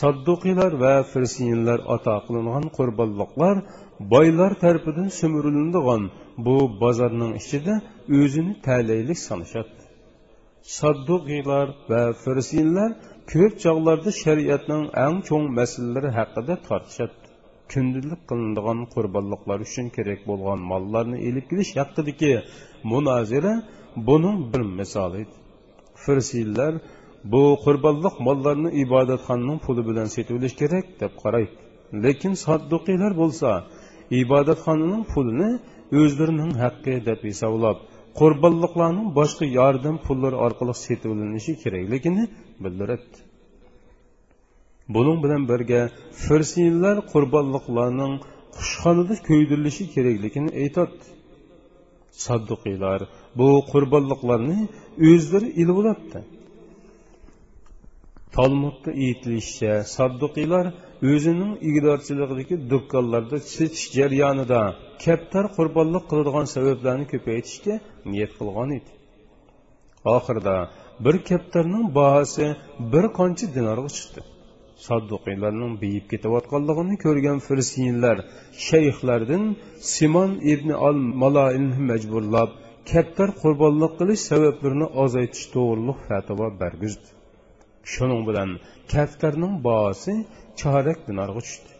Sadduqiylar 0.00 0.72
va 0.82 0.94
firsiyinlar 1.12 1.78
ato 1.94 2.16
qilingan 2.26 2.66
qurbonliqlar 2.76 3.56
boylar 4.14 4.52
tarafidan 4.62 5.08
sumurilinadigan 5.20 6.02
bu 6.46 6.56
bozorning 6.82 7.32
ichida 7.40 7.74
o'zini 8.18 8.54
talaylik 8.66 9.18
sanashadi 9.28 9.78
sadduqiylar 10.78 11.66
va 11.90 12.02
firsiyinlar 12.24 12.90
ko'p 13.32 13.52
chog'larda 13.64 14.10
shariatning 14.22 14.84
eng 15.06 15.16
cho'ng 15.28 15.46
masalalari 15.58 16.10
haqida 16.18 16.54
tortishadi 16.68 17.27
kundalik 17.72 18.20
qilinadigan 18.28 18.78
qurbonliqlar 18.94 19.58
uchun 19.66 19.86
kerak 19.96 20.20
bo'lgan 20.30 20.60
mollarni 20.70 21.18
elib 21.28 21.44
kelish 21.50 21.72
haqidagi 21.80 22.32
munozara 22.92 23.54
buning 24.08 24.38
bir 24.52 24.62
misoli. 24.78 25.22
Firsiylar 26.04 26.72
bu 27.32 27.42
qurbonliq 27.64 28.14
mollarni 28.26 28.70
ibodatxonning 28.84 29.58
puli 29.66 29.82
bilan 29.88 30.08
setib 30.14 30.34
olish 30.38 30.54
kerak 30.62 30.86
deb 31.00 31.12
qaraydi 31.22 31.54
lekin 32.04 32.32
sodduqiylar 32.44 33.12
bo'lsa 33.22 33.50
ibodatxonaning 34.22 35.04
pulini 35.12 35.50
o'zlarining 36.00 36.52
haqqi 36.62 36.94
deb 37.08 37.20
hisoblab 37.30 37.78
qurbonliqlarning 38.20 39.08
boshqa 39.18 39.44
yordam 39.58 39.96
pullari 40.06 40.36
orqali 40.46 40.74
setib 40.86 41.10
olinishi 41.14 41.52
kerakligini 41.62 42.24
bildiradi 42.64 43.27
buning 44.94 45.18
bilan 45.24 45.42
birga 45.50 45.82
firsiylar 46.24 46.96
qurbonliqlarning 47.12 48.14
qushxonada 48.56 49.14
ko'ydirilishi 49.28 49.84
kerakligini 49.94 50.50
aytadi. 50.62 50.98
Sadduqiylar 52.24 53.00
bu 53.38 53.48
qurbonliqlarni 53.72 54.58
o'zlari 55.10 55.48
ilib 55.62 55.76
oladi 55.82 56.20
talmudda 58.36 58.90
aytilishicha 59.06 59.72
sadduqiylar 59.96 60.66
o'zining 61.12 61.52
igdorchiligidagi 61.70 62.56
do'konlarda 62.72 63.36
setish 63.54 63.86
jarayonida 63.98 64.60
kaptar 65.04 65.44
qurbonlik 65.56 66.04
qiladigan 66.10 66.46
sabablarni 66.54 67.06
ko'paytirishga 67.12 67.74
niyat 68.10 68.32
qilgan 68.38 68.70
edi. 68.78 68.90
Oxirida 70.16 70.56
bir 71.04 71.16
kaptarning 71.28 71.84
bahosi 71.98 72.46
bir 72.92 73.04
qancha 73.18 73.46
dinorga 73.56 73.90
chiqdi. 73.98 74.20
Sadduqiylarning 74.86 75.72
beyib 75.82 76.04
ketayotganligini 76.12 76.96
ko'rgan 77.04 77.38
filistinlar 77.46 78.16
shayxlardan 78.68 79.44
simon 79.92 80.32
ibn 80.52 80.70
al 80.88 80.98
maloinni 81.22 81.78
majburlab 81.90 82.50
kaptar 82.90 83.30
qurbonlik 83.42 83.92
qilish 84.00 84.22
sabablarini 84.30 84.86
ozaytish 85.02 85.46
to'g'riliq 85.54 85.98
fatvo 86.08 86.46
bergizdi. 86.62 87.08
Shuning 87.92 88.22
bilan 88.28 88.50
kaftarning 88.92 89.54
bahosi 89.68 90.14
chorak 90.60 90.98
dinorga 91.08 91.40
tushdi. 91.46 91.70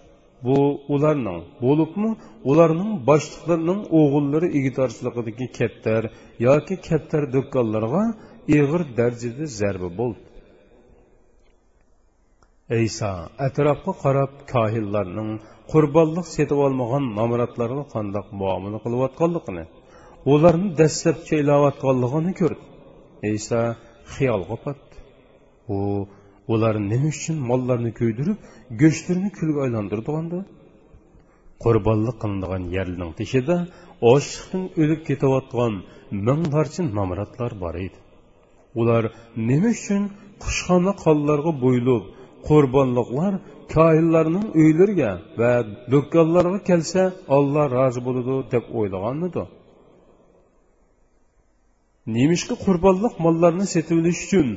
Bu 0.47 0.59
ularning 0.95 1.41
bo'libmi 1.65 2.11
ularning 2.51 2.93
boshliqlarining 3.09 3.81
o'g'illari 4.01 4.49
igidorchiligidagi 4.59 5.47
kaptar 5.59 6.03
yoki 6.47 6.75
kaptar 6.89 7.23
do'konlarga 7.37 8.03
ig'ir 8.57 8.83
darajada 8.99 9.45
zarba 9.61 9.91
bo'ldi. 10.01 10.28
Eysa 12.77 13.11
atrofga 13.47 13.93
qarab 14.03 14.33
kohillarning 14.53 15.31
qurbonlik 15.73 16.27
setib 16.37 16.59
olmagan 16.67 17.05
nomratlarga 17.19 17.85
qandoq 17.95 18.27
muomala 18.41 18.79
qilayotganligini 18.85 19.65
ularni 20.33 20.69
dastlabcha 20.81 21.25
chaylayotganligini 21.29 22.33
ko'rdi 22.41 22.65
Eysa 23.31 23.61
xiyol 24.13 24.43
patdi 24.65 24.97
u 25.77 25.79
ular 26.53 26.75
nima 26.91 27.09
uchun 27.15 27.37
mollarni 27.51 27.93
kuydirib 28.01 28.39
go'shtlarini 28.83 29.31
kulga 29.39 29.61
aylantirdiganda 29.67 30.39
qurbonlik 31.65 32.17
qilinadigan 32.23 32.65
yerning 32.77 33.13
teshida 33.21 33.57
ochliqdan 34.13 34.65
o'lib 34.83 35.01
ketayotgan 35.09 35.73
minglarcha 36.29 36.83
nomratlar 36.99 37.53
bor 37.65 37.75
edi 37.87 37.99
ular 38.81 39.03
nima 39.49 39.71
uchun 39.79 40.03
qushxona 40.45 40.93
qonlarga 41.05 41.53
bo'yilib 41.65 42.05
qurbonliqlar 42.49 43.33
koinlarning 43.77 44.47
uylariga 44.63 45.13
va 45.41 45.53
do'konlarga 45.93 46.59
kelsa 46.71 47.03
olloh 47.37 47.67
rozi 47.77 48.01
bo'ladi 48.07 48.35
deb 48.55 48.65
o'ylaganmidi? 48.79 49.43
Nemishki 52.17 52.55
qurbonliq 52.65 53.15
mollarni 53.25 53.67
setilish 53.75 54.21
uchun 54.27 54.49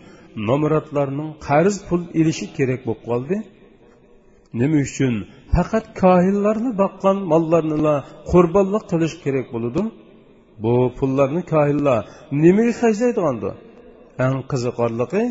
nomratlarning 0.49 1.29
qarz 1.47 1.75
pul 1.87 2.01
ilishi 2.19 2.45
kerak 2.57 2.81
bo'lib 2.87 3.01
qoldi? 3.09 3.37
Nima 4.59 4.77
uchun 4.87 5.13
faqat 5.55 5.85
kohillarni 6.01 6.71
boqqan 6.81 7.17
mollarnila 7.31 7.95
qurbonlik 8.31 8.83
qilish 8.91 9.15
kerak 9.23 9.47
bo'ladi? 9.55 9.81
Bu 10.63 10.73
pullarni 10.97 11.41
kohillar 11.53 12.01
nimaga 12.43 12.73
hajlaydigandi 12.83 13.49
eng 14.25 14.37
qiziqarligi 14.51 15.23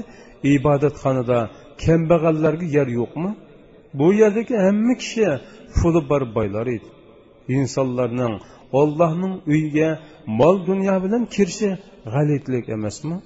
ibodatxonada 0.54 1.38
kambag'allarga 1.84 2.66
yer 2.76 2.88
yo'qmi? 3.00 3.30
Bu 3.98 4.06
yerdagi 4.20 4.54
hamma 4.66 4.94
kishi 5.02 5.26
puli 5.76 6.00
bor 6.10 6.22
boylar 6.36 6.66
edi. 6.76 6.88
Insonlarning 7.58 8.34
ollohning 8.80 9.34
uyiga 9.52 9.88
mol 10.40 10.56
dunyo 10.68 10.96
bilan 11.04 11.22
kirishi 11.34 11.70
g'alitlik 12.14 12.66
emasmi? 12.76 13.16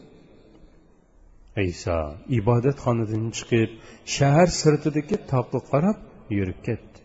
Iso 1.70 1.98
ibodatxonadan 2.38 3.24
chiqib 3.36 3.70
shahar 4.16 4.48
sirtidagi 4.60 5.16
toqqa 5.32 5.60
qarab 5.70 5.98
yurib 6.38 6.58
ketdi. 6.66 6.98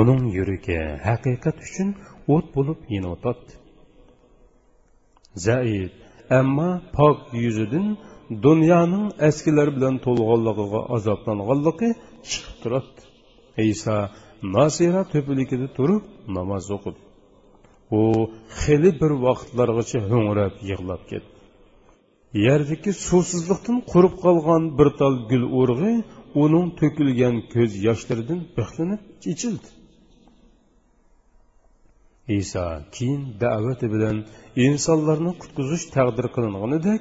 Uning 0.00 0.22
yuragi 0.38 0.80
haqiqat 1.08 1.56
uchun 1.66 1.88
o't 2.34 2.46
bo'lib 2.56 2.80
yinotadi 2.94 3.52
zaid 5.46 5.92
ammo 6.38 6.70
pok 6.96 7.18
yuzidan 7.44 7.86
dunyoning 8.46 9.06
eskilar 9.28 9.68
bilan 9.76 9.94
to'lg'anligiga 10.06 10.80
azoblanganligi 10.96 11.88
chiqib 12.30 12.56
turadi 12.62 13.00
iso 13.72 13.96
nasira 14.56 15.02
to'piligida 15.12 15.68
turib 15.78 16.02
namoz 16.36 16.66
o'qidi 16.76 17.00
u 17.98 18.02
xili 18.60 18.90
bir 19.00 19.12
vaqtlargacha 19.26 19.98
ho'ngrab 20.10 20.54
yig'lab 20.70 21.02
ketdi. 21.10 21.36
Yerdagi 22.46 22.92
suvsizlikdan 23.06 23.78
qurib 23.92 24.14
qolgan 24.24 24.62
bir 24.78 24.88
tal 25.00 25.14
gul 25.30 25.44
urg'i 25.60 25.94
uning 26.44 26.66
to'kilgan 26.80 27.36
ko'z 27.54 27.72
yoshlaridan 27.86 28.40
bixlanib 28.56 29.02
ichildi. 29.32 29.68
Iso 32.40 32.64
keyin 32.94 33.22
da'vati 33.42 33.86
bilan 33.94 34.16
insonlarni 34.66 35.32
qutqizish 35.40 35.84
taqdir 35.96 36.26
qilinganidek 36.34 37.00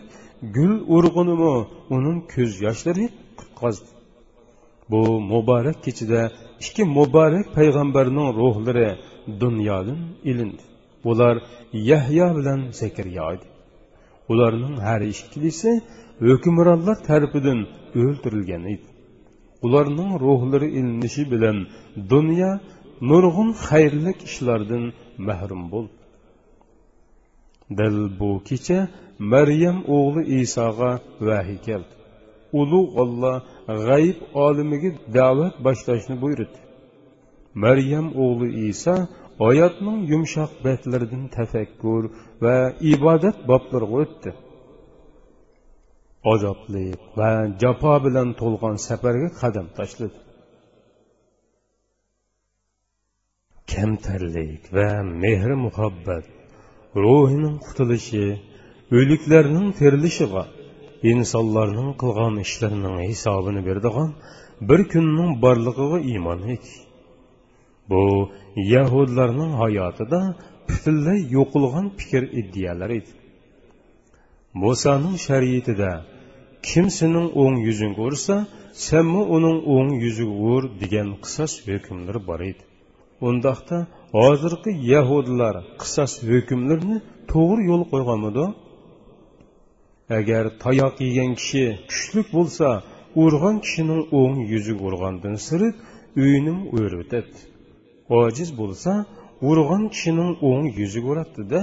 gul 0.56 0.74
urg'unimi 0.96 1.56
uning 1.96 2.20
ko'z 2.34 2.52
yoshlari 2.66 3.06
qutqazdi 3.40 3.90
bu 4.92 5.02
muborak 5.32 5.78
kechada 5.86 6.22
ikki 6.64 6.84
muborak 6.98 7.46
payg'ambarning 7.58 8.28
ruhlari 8.42 8.90
dunyodan 9.42 10.00
ilindi. 10.32 10.64
Ular 11.10 11.36
yahyo 11.74 12.28
bilan 12.38 12.60
zakariya 12.82 13.26
edi. 13.34 13.48
Ularning 14.32 14.76
har 14.88 15.02
ikkilisi 15.14 15.72
hukmronlar 16.28 16.98
tarafidan 17.10 17.60
o'ldirilgan 18.02 18.64
edi. 18.74 18.88
Ularning 19.66 20.12
ruhlari 20.26 20.68
ilinishi 20.80 21.24
bilan 21.34 21.58
dunyo 22.14 22.52
nurg'un 23.10 23.50
xayrli 23.68 24.12
ishlardan 24.28 24.84
mahrum 25.28 25.64
bo'ldi. 25.74 25.96
Dil 27.78 27.98
bu 28.20 28.30
kecha 28.50 28.80
maryam 29.20 29.78
o'g'li 29.98 30.24
isoga 30.42 30.92
vahiy 31.28 31.60
keldi. 31.68 31.94
Ulug' 32.60 32.92
olloh 33.02 33.38
g'ayb 33.88 34.18
olimiga 34.46 34.92
da'vat 35.18 35.56
boshlashni 35.66 36.16
buyurdi. 36.24 36.60
Maryam 37.64 38.08
o'g'li 38.26 38.50
iso 38.70 38.96
oyatning 39.48 40.00
yumshoq 40.12 40.52
betlaridan 40.66 41.26
tafakkur 41.38 42.04
va 42.44 42.56
ibodat 42.94 43.38
boblariga 43.50 43.96
o'tdi. 44.04 44.32
Azobli 46.34 46.88
va 47.20 47.32
jafo 47.62 47.94
bilan 48.06 48.30
to'lgan 48.40 48.76
safarga 48.88 49.30
qadam 49.42 49.68
tashladi. 49.78 50.18
Kamtarlik 53.72 54.64
va 54.78 54.90
mehr 55.24 55.50
muhabbat 55.66 56.26
ruhining 57.04 57.58
qutulishi 57.66 58.26
o'liklarning 58.98 59.68
terilishiga 59.80 60.44
insonlarning 61.12 61.90
qilgan 62.02 62.36
ishlarining 62.46 62.98
hisobini 63.10 63.62
beradigan 63.68 64.10
bir 64.70 64.82
kunning 64.92 65.32
borligiga 65.44 65.98
iymon 66.12 66.40
et 66.54 66.66
bu 67.90 68.04
yahudlarning 68.74 69.52
hayotida 69.62 70.20
butunlay 70.70 71.20
yo'qilgan 71.36 71.88
fikr 72.00 72.24
iddiyalar 72.42 72.90
edi. 73.00 73.12
Musoning 74.64 75.18
shariatida 75.28 75.92
kimsining 76.70 77.28
o'ng 77.42 77.56
yuzini 77.68 77.94
ko'rsa 78.02 78.36
sanmi 78.88 79.22
uning 79.36 79.58
o'ng 79.76 79.92
yuziga 80.04 80.36
ur 80.54 80.64
degan 80.82 81.10
qisos 81.24 81.54
hukmlari 81.68 82.22
bor 82.30 82.42
edi. 82.52 82.64
Undaqda 83.28 83.78
hozirgi 84.18 84.72
yahudlar 84.94 85.56
qisos 85.82 86.12
hukmlarini 86.30 86.98
to'g'ri 87.32 87.62
yo'l 87.72 87.84
qo'yganmidi? 87.94 88.46
Agar 90.18 90.44
tayoq 90.64 90.96
yegan 91.08 91.32
kishi 91.40 91.64
kuchlik 91.90 92.28
bo'lsa 92.38 92.68
urg'an 93.24 93.56
kishining 93.66 94.02
o'ng 94.20 94.38
yuzi 94.52 94.74
urgandan 94.88 95.36
sirib 95.48 95.76
uyning 96.26 96.60
o'ri 96.78 96.96
o'tadi 97.04 97.38
ojiz 98.22 98.50
bo'lsa 98.62 98.92
urg'an 99.50 99.84
kishining 99.94 100.32
o'ng 100.50 100.66
yuzi 100.80 101.00
o'ratdida 101.10 101.62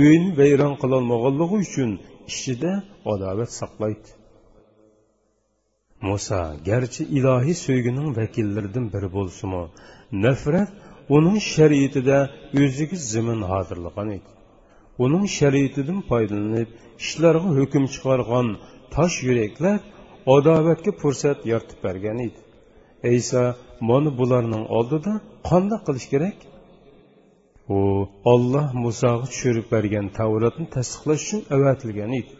uyini 0.00 0.30
vayron 0.40 0.74
qilolmaganligi 0.82 1.56
uchun 1.66 1.90
ichida 2.30 2.72
adovat 3.12 3.50
saqlaydi. 3.60 4.08
Muso 6.06 6.40
garchi 6.68 7.02
ilohiy 7.18 7.56
so'ygining 7.66 8.08
vakillaridan 8.18 8.86
biri 8.94 9.08
bo'lsimi 9.16 9.62
nafrat 10.24 10.70
uning 11.16 11.38
shariatida 11.54 12.18
o'ziga 12.62 12.96
zimin 13.10 13.40
hozirlagan 13.50 14.08
edi. 14.16 14.30
Uning 15.04 15.26
shariatidan 15.38 16.00
foydalanib 16.10 16.68
ishlarga 17.04 17.50
hukm 17.58 17.84
chiqargan 17.94 18.48
tosh 18.94 19.16
yuraklar 19.28 19.78
adovatga 20.34 20.92
fursat 21.02 21.38
yaratib 21.52 21.78
bergan 21.86 22.18
edi 22.26 22.40
ayso 23.10 23.42
mana 23.88 24.10
bularning 24.20 24.64
oldida 24.78 25.12
qanday 25.48 25.80
qilish 25.86 26.08
kerak 26.12 26.38
u 27.76 27.78
olloh 28.32 28.66
musoga 28.84 29.26
tushirib 29.32 29.66
bergan 29.74 30.06
tavratni 30.18 30.66
tasdiqlash 30.76 31.22
uchun 31.26 31.40
avatilgan 31.56 32.12
edi 32.20 32.32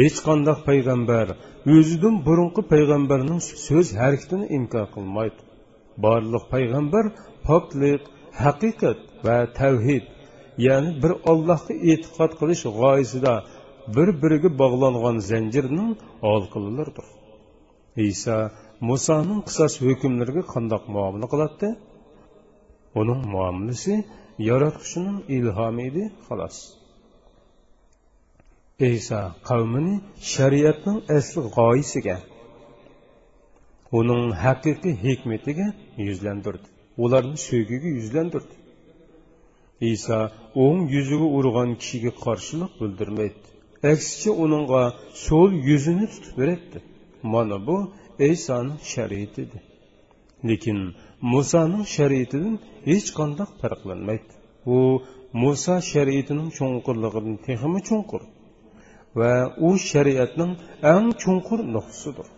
hech 0.00 0.18
qanday 0.28 0.56
payg'ambar 0.68 1.26
o'zidan 1.76 2.16
burunqi 2.26 2.62
payg'ambarning 2.72 3.40
so'z 3.66 3.88
harakatini 4.00 4.46
inkor 4.58 4.86
qilmaydi 4.94 5.40
barliq 6.04 6.44
payg'ambar 6.54 7.04
poklik 7.48 8.02
haqiqat 8.44 8.98
va 9.26 9.36
tavhid 9.60 10.04
ya'ni 10.66 10.90
bir 11.02 11.12
ollohga 11.30 11.74
e'tiqod 11.92 12.32
qilish 12.40 12.64
g'oyasida 12.78 13.34
bir 13.96 14.08
biriga 14.22 14.50
bog'langan 14.62 15.16
zanjirning 15.30 15.90
olqililaridir 16.32 17.06
iso 18.10 18.36
musoning 18.90 19.40
qisos 19.48 19.72
hukmlariga 19.86 20.42
qandoq 20.54 20.84
muomala 20.94 21.26
qiladi 21.32 21.68
uning 23.00 23.20
muomalasi 23.34 23.94
yaratquchining 24.48 25.18
ilhomi 25.36 25.82
edi 25.90 26.04
xolos. 26.26 26.56
Iso 28.94 29.20
qavmini 29.48 29.94
shariatning 30.32 30.98
asli 31.16 31.40
g'oyasiga 31.56 32.16
uning 33.98 34.24
haqiqiy 34.44 34.94
hikmatiga 35.06 35.66
yuzlantirdi 36.06 36.66
ularni 37.04 37.36
sevgiga 37.48 37.88
yuzlantirdi 37.98 38.54
iso 39.90 40.18
o'ng 40.64 40.80
yuziga 40.94 41.28
urgan 41.38 41.70
kishiga 41.80 42.12
qarshilik 42.24 42.72
bildirmaydi. 42.80 43.40
Aksicha 43.92 44.32
uningga 44.44 44.82
so'l 45.26 45.50
yuzini 45.68 46.06
tutib 46.12 46.34
beradi 46.40 46.78
mana 47.32 47.56
bu 47.66 47.76
isoning 48.32 48.80
shariatidir. 48.92 49.62
Lekin 50.48 50.78
musoning 51.32 51.84
shariatidan 51.96 52.54
hech 52.90 53.08
qanday 53.18 53.48
farqlanmaydi. 53.60 54.32
U 54.74 54.76
muso 55.42 55.74
shariatining 55.92 56.48
cho'nqurligidan 56.58 57.36
texmi 57.46 57.80
cho'nqur 57.88 58.22
va 59.18 59.32
u 59.66 59.68
shariatning 59.90 60.52
eng 60.94 61.08
cho'nqur 61.22 61.58
nuqtasidir. 61.74 62.28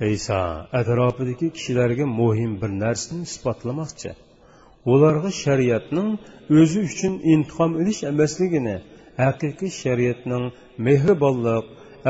Iso 0.00 0.40
atrofidagi 0.78 1.48
kishilarga 1.56 2.06
muhim 2.20 2.52
bir 2.62 2.70
narsani 2.84 3.22
isbotlamoqchi. 3.28 4.10
Ularga 4.92 5.30
shariatning 5.44 6.10
o'zi 6.60 6.78
uchun 6.88 7.14
intiqom 7.32 7.70
olish 7.80 8.00
emasligini 8.12 8.76
haqiqiy 9.22 9.70
shariatning 9.82 10.44
mehribonlik 10.86 11.64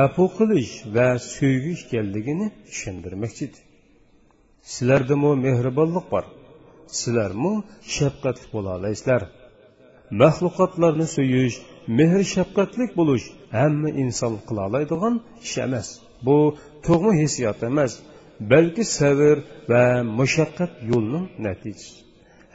afu 0.05 0.23
qilish 0.37 0.73
va 0.95 1.07
suygi 1.33 1.73
ekanligini 1.83 2.47
tushundirmoqchidir 2.67 3.63
sizlardamu 4.73 5.31
mehribonlik 5.45 6.05
bor? 6.13 6.25
Sizlarmu 6.97 7.53
shafqatli 7.95 8.47
bo'la 8.53 8.71
olasizlar 8.77 9.21
maxluqotlarni 10.21 11.07
suyish 11.15 11.55
mehr 11.97 12.19
shafqatlik 12.33 12.91
bo'lish 12.99 13.25
hamma 13.59 13.89
inson 14.03 14.33
qila 14.47 14.61
oladigan 14.69 15.15
ish 15.45 15.57
emas. 15.65 15.87
Bu 16.25 16.37
tug'ma 16.85 17.11
hissiyot 17.21 17.59
emas 17.69 17.93
balki 18.51 18.83
sabr 18.97 19.37
va 19.71 19.83
mushaqqat 20.19 20.71
yo'lining 20.89 21.25
natijasi. 21.45 21.93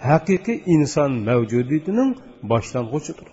Haqiqiy 0.08 0.58
inson 0.74 1.12
mavjudiyatining 1.28 2.10
boshlang'ichidir 2.50 3.28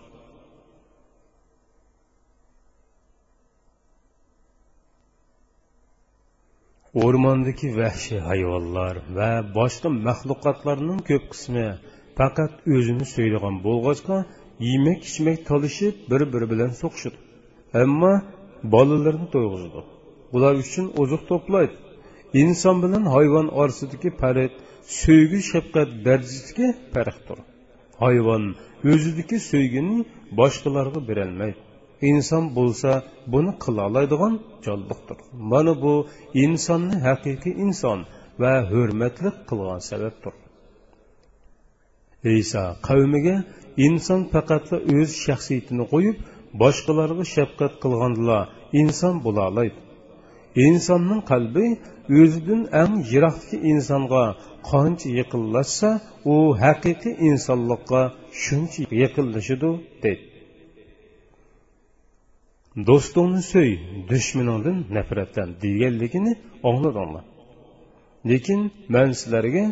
o'rmondagi 7.03 7.67
vahshiy 7.79 8.19
hayvonlar 8.29 8.95
va 9.17 9.29
boshqa 9.57 9.89
maxluqotlarning 10.07 10.99
ko'p 11.09 11.25
qismi 11.33 11.65
faqat 12.19 12.53
o'zini 12.75 13.05
so'ylagan 13.15 13.55
bo'lg'achqa 13.67 14.17
yemak 14.69 14.99
ichmak 15.09 15.39
talishib 15.49 15.95
bir 16.11 16.21
biri 16.33 16.47
bilan 16.53 16.71
so'qishadi. 16.81 17.17
Ammo 17.83 18.13
bolalarni 18.73 19.27
to'yg'izdi 19.35 19.96
ular 20.35 20.53
uchun 20.63 20.85
oziq 21.01 21.21
to'playdi. 21.31 21.75
Inson 22.41 22.75
bilan 22.83 23.03
hayvon 23.15 23.47
orasidagi 23.61 24.09
farq 24.21 24.53
so'ygi 25.01 25.39
shafqat 25.51 25.89
darajasidagi 26.05 26.67
farqdir. 26.93 27.39
Hayvon 28.03 28.43
o'zidagi 28.91 29.37
so'ygini 29.49 29.97
boshqalarga 30.39 30.99
berolmaydi. 31.09 31.59
Inson 32.11 32.43
bo'lsa 32.57 32.91
buni 33.33 33.51
qila 33.63 33.81
oladigan 33.89 34.33
jonliqdir. 34.65 35.17
Mana 35.51 35.73
bu 35.83 35.93
insonni 36.43 36.95
haqiqiy 37.07 37.53
inson 37.65 37.99
va 38.41 38.53
hurmatli 38.71 39.29
qilgan 39.49 39.81
sababdir. 39.89 40.33
Iso 42.41 42.63
qavmiga 42.87 43.35
inson 43.87 44.21
faqatla 44.33 44.77
o'z 44.95 45.09
shaxsiyatini 45.25 45.85
qo'yib 45.93 46.17
boshqalarga 46.61 47.25
shafqat 47.35 47.73
qilgandilar 47.83 48.43
inson 48.81 49.15
bo'la 49.25 49.43
oladi. 49.51 49.86
Insonning 50.65 51.21
qalbi 51.31 51.65
o'zidan 52.21 52.61
eng 52.81 52.93
yiroqdagi 53.11 53.57
insonga 53.71 54.23
qancha 54.69 55.09
yaqinlashsa 55.19 55.89
u 56.33 56.35
haqiqiy 56.63 57.15
insonlikqa 57.29 58.01
shuncha 58.43 58.81
yaqinlashidi 59.03 59.71
deydi 60.03 60.23
do'stingni 62.87 63.41
so'y 63.53 63.71
dushmaningdan 64.11 64.77
nafratlan 64.97 65.49
deganligini 65.63 66.33
angladinglar 66.69 67.25
lekin 68.31 68.59
man 68.93 69.09
sizlarga 69.19 69.65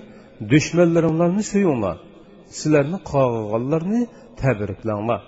dushmanlaringlarni 0.52 1.44
so'yinglar 1.52 1.98
sizlarni 2.58 3.00
qog'ig'anlarni 3.12 4.02
tabriklanglar 4.42 5.22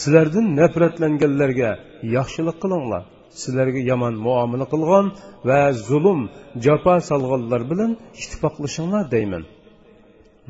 sizlardan 0.00 0.46
nafratlanganlarga 0.60 1.70
yaxshilik 2.16 2.56
qilinglar 2.62 3.02
sizlarga 3.40 3.80
yomon 3.90 4.14
muomala 4.26 4.66
qilgan 4.72 5.06
va 5.48 5.60
zulm 5.88 6.20
jafo 6.64 6.94
solganlar 7.10 7.62
bilan 7.70 7.90
ittifoqlashinglar 8.22 9.04
deyman. 9.14 9.44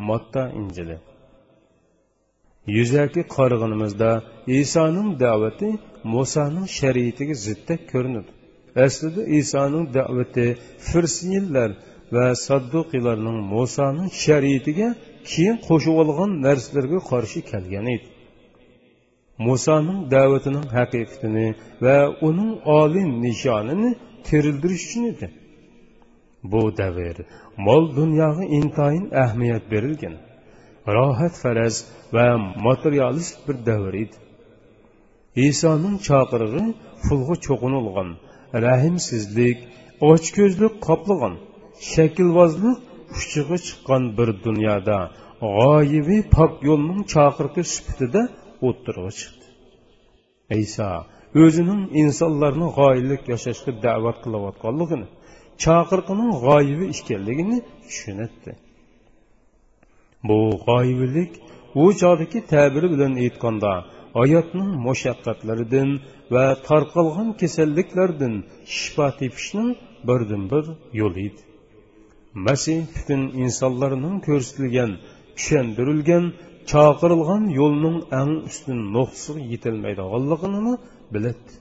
Motta 0.09 0.43
injili. 0.61 0.97
Yuzaki 2.77 3.23
qarg'inimizda 3.37 4.11
isoning 4.61 5.09
da'vati 5.25 5.69
musoning 6.14 6.66
shariatiga 6.79 7.35
zidda 7.47 7.75
ko'rinadi. 7.90 8.31
Aslida 8.85 9.23
isoning 9.40 9.85
da'vati 9.99 10.47
firsiyinlar 10.88 11.71
va 12.14 12.27
sadduqiylarning 12.47 13.38
musoning 13.55 14.09
shariatiga 14.25 14.88
keyin 15.31 15.57
qo'shib 15.69 15.95
olgan 16.03 16.31
narsalarga 16.47 16.99
qarshi 17.11 17.40
kelgan 17.51 17.87
edi. 17.95 18.07
Musoning 19.46 20.00
da'vatining 20.14 20.66
haqiqatini 20.76 21.46
va 21.85 21.98
uning 22.29 22.53
oliy 22.81 23.07
nishonini 23.24 23.90
terildirish 24.29 24.85
uchun 24.88 25.05
edi. 25.12 25.26
Bu 26.53 26.62
davr 26.81 27.16
mol 27.66 27.85
dunyoga 27.98 28.44
intoyin 28.59 29.07
ahamiyat 29.22 29.64
berilgan 29.72 30.16
rohat 30.96 31.35
faraz 31.42 31.74
va 32.16 32.26
materialist 32.66 33.37
bir 33.46 33.57
davr 33.70 33.94
edi. 34.05 34.16
Isoning 35.48 35.96
chaqirig'i 36.09 36.64
pulga 37.05 37.37
cho'qinilgan 37.46 38.09
rahimsizlik 38.66 39.59
ochko'zlik 40.11 40.74
qoplagan 40.87 41.35
shaklvozlik 41.92 42.79
uchiga 43.18 43.57
chiqqan 43.66 44.03
bir 44.18 44.29
dunyoda 44.46 44.98
g'oyiviy 45.57 46.22
pok 46.37 46.53
yo'lning 46.68 47.00
chaqirqi 47.14 47.62
sifatida 47.74 48.22
o'ttirg'i 48.68 49.12
chiqdi. 49.20 49.46
Iso 50.64 50.90
o'zining 51.44 51.83
insonlarni 52.03 52.68
g'oyilik 52.79 53.23
yashashga 53.33 53.73
da'vat 53.87 54.16
qilayotganligini 54.25 55.09
chaqirqining 55.64 56.33
g'oyibi 56.46 56.87
ekanligini 56.94 57.59
tushunatdi 57.87 58.53
bu 60.29 60.38
g'oyibilik 60.66 61.33
u 61.83 61.85
chog'dagi 62.01 62.40
ta'biri 62.53 62.88
bilan 62.94 63.12
aytganda 63.25 63.73
hayotning 64.18 64.70
mushaqqatlaridan 64.87 65.90
va 66.35 66.46
tarqalgan 66.68 67.29
kasalliklardan 67.40 68.35
shifo 68.79 69.07
tepishning 69.20 69.70
birdan 70.09 70.42
bir 70.53 70.64
yo'li 71.01 71.20
edi. 71.29 71.42
Masih 72.46 72.79
butun 72.94 73.23
insonlarning 73.44 74.16
ko'rsatilgan 74.27 74.90
tushuntirilgan 75.37 76.25
chaqirilgan 76.73 77.44
yo'lning 77.61 77.99
eng 78.20 78.33
ustun 78.51 78.79
nuqtasiga 78.96 79.40
yetilmaydiganligini 79.53 80.75
biladi 81.14 81.53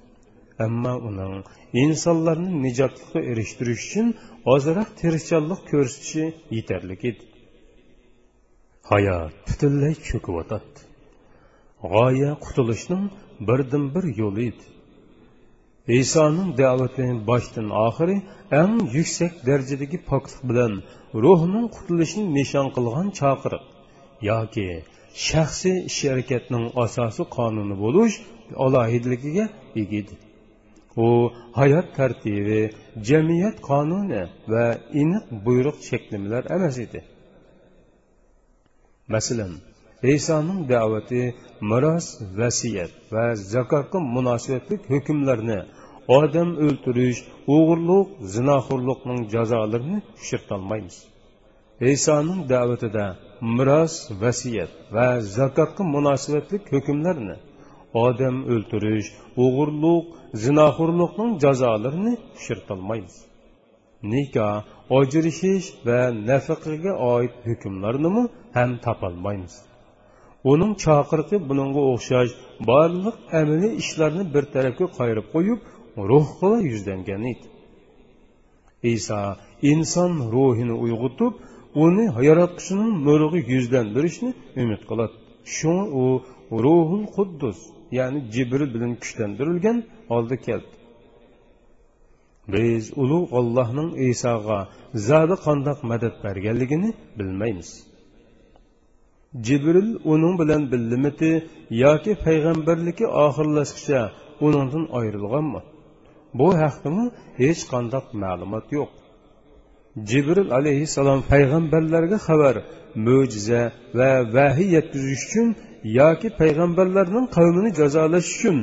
ammo 0.66 0.94
uning 1.10 1.36
insonlarni 1.84 2.52
nijotlikqa 2.66 3.20
erishtirish 3.32 3.84
uchun 3.88 4.08
ozroq 4.54 4.90
tirishchanlik 5.00 5.62
ko'rsatishi 5.72 6.26
yetarli 6.58 6.96
edi 7.10 7.24
hayot 8.92 9.34
butunlay 9.48 9.94
cho'kiyotadi 10.10 10.80
g'oya 11.94 12.32
qutulishning 12.46 13.04
birdan 13.48 13.86
bir 13.96 14.06
yo'li 14.22 14.44
edi 14.52 14.66
isoning 16.02 16.50
da'vati 16.62 17.06
boshdan 17.30 17.68
oxiri 17.88 18.18
eng 18.62 18.74
yuksak 18.98 19.34
darajadagi 19.48 19.98
poklik 20.10 20.42
bilan 20.50 20.74
ruhning 21.24 21.66
qutulishini 21.76 22.26
nishon 22.38 22.68
qilgan 22.76 23.08
chaqiriq 23.20 23.64
yoki 24.30 24.68
shaxsiy 25.28 25.78
ish 25.90 26.02
harakatning 26.12 26.66
asosi 26.84 27.24
qonuni 27.38 27.76
bo'lish 27.84 28.16
alohidligiga 28.66 29.46
ega 29.82 30.02
u 31.06 31.08
hayot 31.60 31.88
tartibi 31.98 32.62
jamiyat 33.10 33.58
qonuni 33.70 34.22
va 34.52 34.66
aniq 35.02 35.26
buyruq 35.46 35.78
cheklamalar 35.88 36.44
emas 36.56 36.78
edi. 36.86 37.00
Masalan 39.14 39.54
isoning 40.16 40.60
da'vati 40.74 41.22
miros 41.72 42.06
vasiyat 42.40 42.92
va 43.14 43.26
zakotga 43.54 44.00
munosabatli 44.16 44.76
hukmlarni 44.92 45.60
odam 46.20 46.50
o'ltirish 46.66 47.20
o'g'irlik 47.56 48.08
zinoxo'rlikning 48.34 49.22
jazolarini 49.34 50.00
tushirtolmaymiz 50.18 50.98
isoning 51.96 52.40
da'vatida 52.54 53.06
miros 53.42 53.94
vasiyat 54.22 54.72
va 54.96 55.08
zakotga 55.38 55.84
munosabatli 55.96 56.58
hukmlarni 56.74 57.36
odam 58.06 58.36
o'ltirish 58.54 59.10
o'g'irlik 59.44 60.06
zinoxo'rlikning 60.44 61.32
jazolarini 61.44 62.14
tushirtolmaymiz 62.36 63.16
nikoh 64.12 64.64
ojirishish 64.98 65.68
va 65.86 66.00
nafaqaga 66.30 66.94
oid 67.14 67.34
hukmlarnimi 67.48 68.24
ham 68.58 68.72
topolmaymiz. 68.86 69.54
Uning 70.52 70.74
chaqiriqi 70.84 71.38
buningga 71.50 71.82
o'xshash 71.94 72.32
barliq 72.70 73.18
amaliy 73.40 73.74
ishlarni 73.84 74.24
bir 74.34 74.44
tarafga 74.54 74.86
qayirib 74.98 75.28
qo'yib 75.36 75.60
ruhga 76.10 76.52
yuzlangan 76.70 77.24
edi. 77.32 77.48
Iso 78.96 79.22
inson 79.72 80.12
ruhini 80.34 80.76
uyg'otib 80.86 81.34
uni 81.76 82.06
yaratquchining 82.30 82.94
nuriga 83.06 83.40
yuzlantirishni 83.54 84.32
umid 84.62 84.82
qiladi. 84.90 85.16
Shunga 85.56 85.86
u 86.02 86.06
ruhul 86.64 87.04
quddus 87.16 87.60
ya'ni 87.98 88.20
jibril 88.34 88.70
bilan 88.76 88.92
kuchlantirilgan 89.02 89.78
oldi 90.16 90.36
keldi. 90.48 90.74
Biz 92.54 92.84
ulug' 93.02 93.30
ollohning 93.40 93.90
isoga 94.10 94.60
zodi 95.08 95.36
qandoq 95.46 95.80
madad 95.92 96.16
berganligini 96.26 96.90
bilmaymiz. 97.18 97.70
Jibril 99.46 99.90
uning 100.14 100.36
bilan 100.42 100.64
billimiti 100.72 101.32
yoki 101.84 102.14
payg'ambarligi 102.26 103.06
oxirlashguncha 103.26 104.02
uningdan 104.46 104.86
ayrilganmi? 105.00 105.62
Bu 106.40 106.48
haqdami 106.62 107.06
hech 107.42 107.62
qandoq 107.72 108.06
ma'lumot 108.24 108.68
yo'q. 108.78 108.90
Jibril 110.10 110.50
alayhissalom 110.58 111.20
payg'ambarlarga 111.32 112.18
xabar 112.28 112.56
mo'jiza 113.06 113.62
va 113.98 114.12
vahiy 114.36 114.70
yetkazish 114.78 115.24
uchun 115.28 115.48
yoki 116.00 116.30
payg'ambarlarning 116.42 117.26
qavmini 117.36 117.70
jazolash 117.80 118.30
uchun 118.36 118.58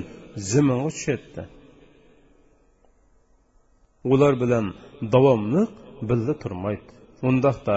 ziminga 0.50 0.90
tushadi 0.96 1.42
ular 4.12 4.34
bilan 4.42 4.66
davomli 5.14 5.62
birga 6.08 6.34
turmaydi. 6.42 6.86
Undaqda 7.28 7.76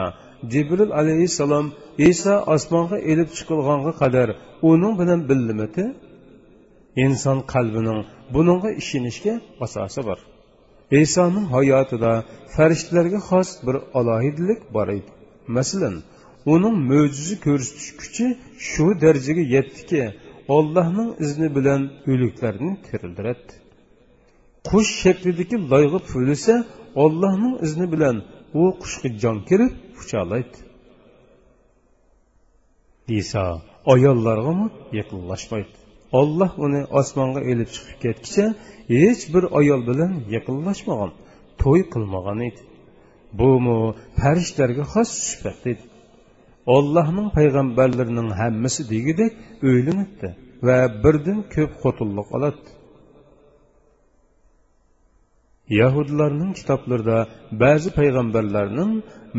jibril 0.52 0.92
alayhissalom 1.00 1.66
iso 2.10 2.36
osmonga 2.56 2.98
elib 3.12 3.30
chiqilganga 3.38 3.92
qadar 4.02 4.30
uning 4.72 4.94
bilan 5.02 5.20
billimiti 5.30 5.86
inson 7.06 7.38
qalbining 7.54 8.00
buningga 8.34 8.70
ishonishga 8.82 9.34
asosi 9.66 10.02
bor. 10.08 10.20
Isoning 11.04 11.46
hayotida 11.56 12.12
farishtalarga 12.56 13.20
xos 13.30 13.50
bir 13.66 13.76
alohidalik 14.00 14.62
bor 14.76 14.88
edi. 14.98 15.12
Masalan 15.58 15.96
uning 16.54 16.76
mo'jiza 16.92 17.36
ko'rsatish 17.46 17.92
kuchi 18.02 18.26
shu 18.70 18.86
darajaga 19.04 19.44
yetdiki 19.56 20.02
ollohning 20.58 21.10
izni 21.26 21.48
bilan 21.58 21.82
o'liklarni 22.12 22.72
tirildiradi 22.86 23.52
qush 24.70 24.92
shaklidagi 25.04 25.58
loyga 25.72 26.00
pulisa 26.12 26.56
ollohning 27.04 27.54
izni 27.66 27.88
bilan 27.94 28.16
u 28.62 28.64
qushga 28.82 29.10
jon 29.22 29.38
kirib 29.50 29.72
uchalaydi 30.02 30.58
iso 33.22 33.46
ayollarga 33.94 34.54
yaqinlashmaydi. 35.00 35.76
Olloh 36.20 36.52
uni 36.66 36.82
osmonga 37.00 37.42
elib 37.52 37.70
chiqib 37.76 37.98
ketgicha 38.04 38.46
hech 38.94 39.24
bir 39.34 39.44
ayol 39.60 39.82
bilan 39.90 40.14
yaqinlashmagan 40.36 41.12
to'y 41.62 41.82
qilmagan 41.94 42.40
edi. 42.50 42.62
Bumi 43.40 43.78
farishtalarga 44.20 44.86
xos 44.94 45.10
sifat 45.28 45.62
edi. 45.72 45.84
Ollohning 46.76 47.28
payg'ambarlarining 47.38 48.30
hammasi 48.42 48.82
degidek 48.94 49.32
o'ylanibdi 49.68 50.30
va 50.68 50.78
birdan 51.04 51.40
ko'p 51.56 51.72
xotinlik 51.84 52.30
oladi 52.38 52.62
yahudlarning 55.80 56.52
kitoblarida 56.60 57.18
ba'zi 57.64 57.90
payg'ambarlarning 58.00 58.92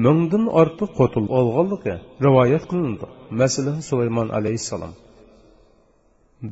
mingdan 0.05 0.45
ortiq 0.61 0.91
qo'til 0.99 1.27
olganligi 1.39 1.95
rivoyat 2.25 2.65
qilindi. 2.71 3.07
Masalan 3.41 3.79
sulaymon 3.89 4.29
alayhissalom. 4.39 4.93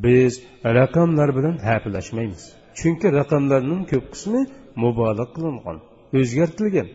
Biz 0.05 0.33
raqamlar 0.79 1.29
bilan 1.39 1.57
hafilashmaymiz 1.69 2.43
chunki 2.79 3.09
raqamlarning 3.19 3.83
ko'p 3.93 4.07
qismi 4.15 4.41
mubolag'a 4.83 5.27
qilingan 5.35 5.79
o'zgartirilgan. 6.19 6.89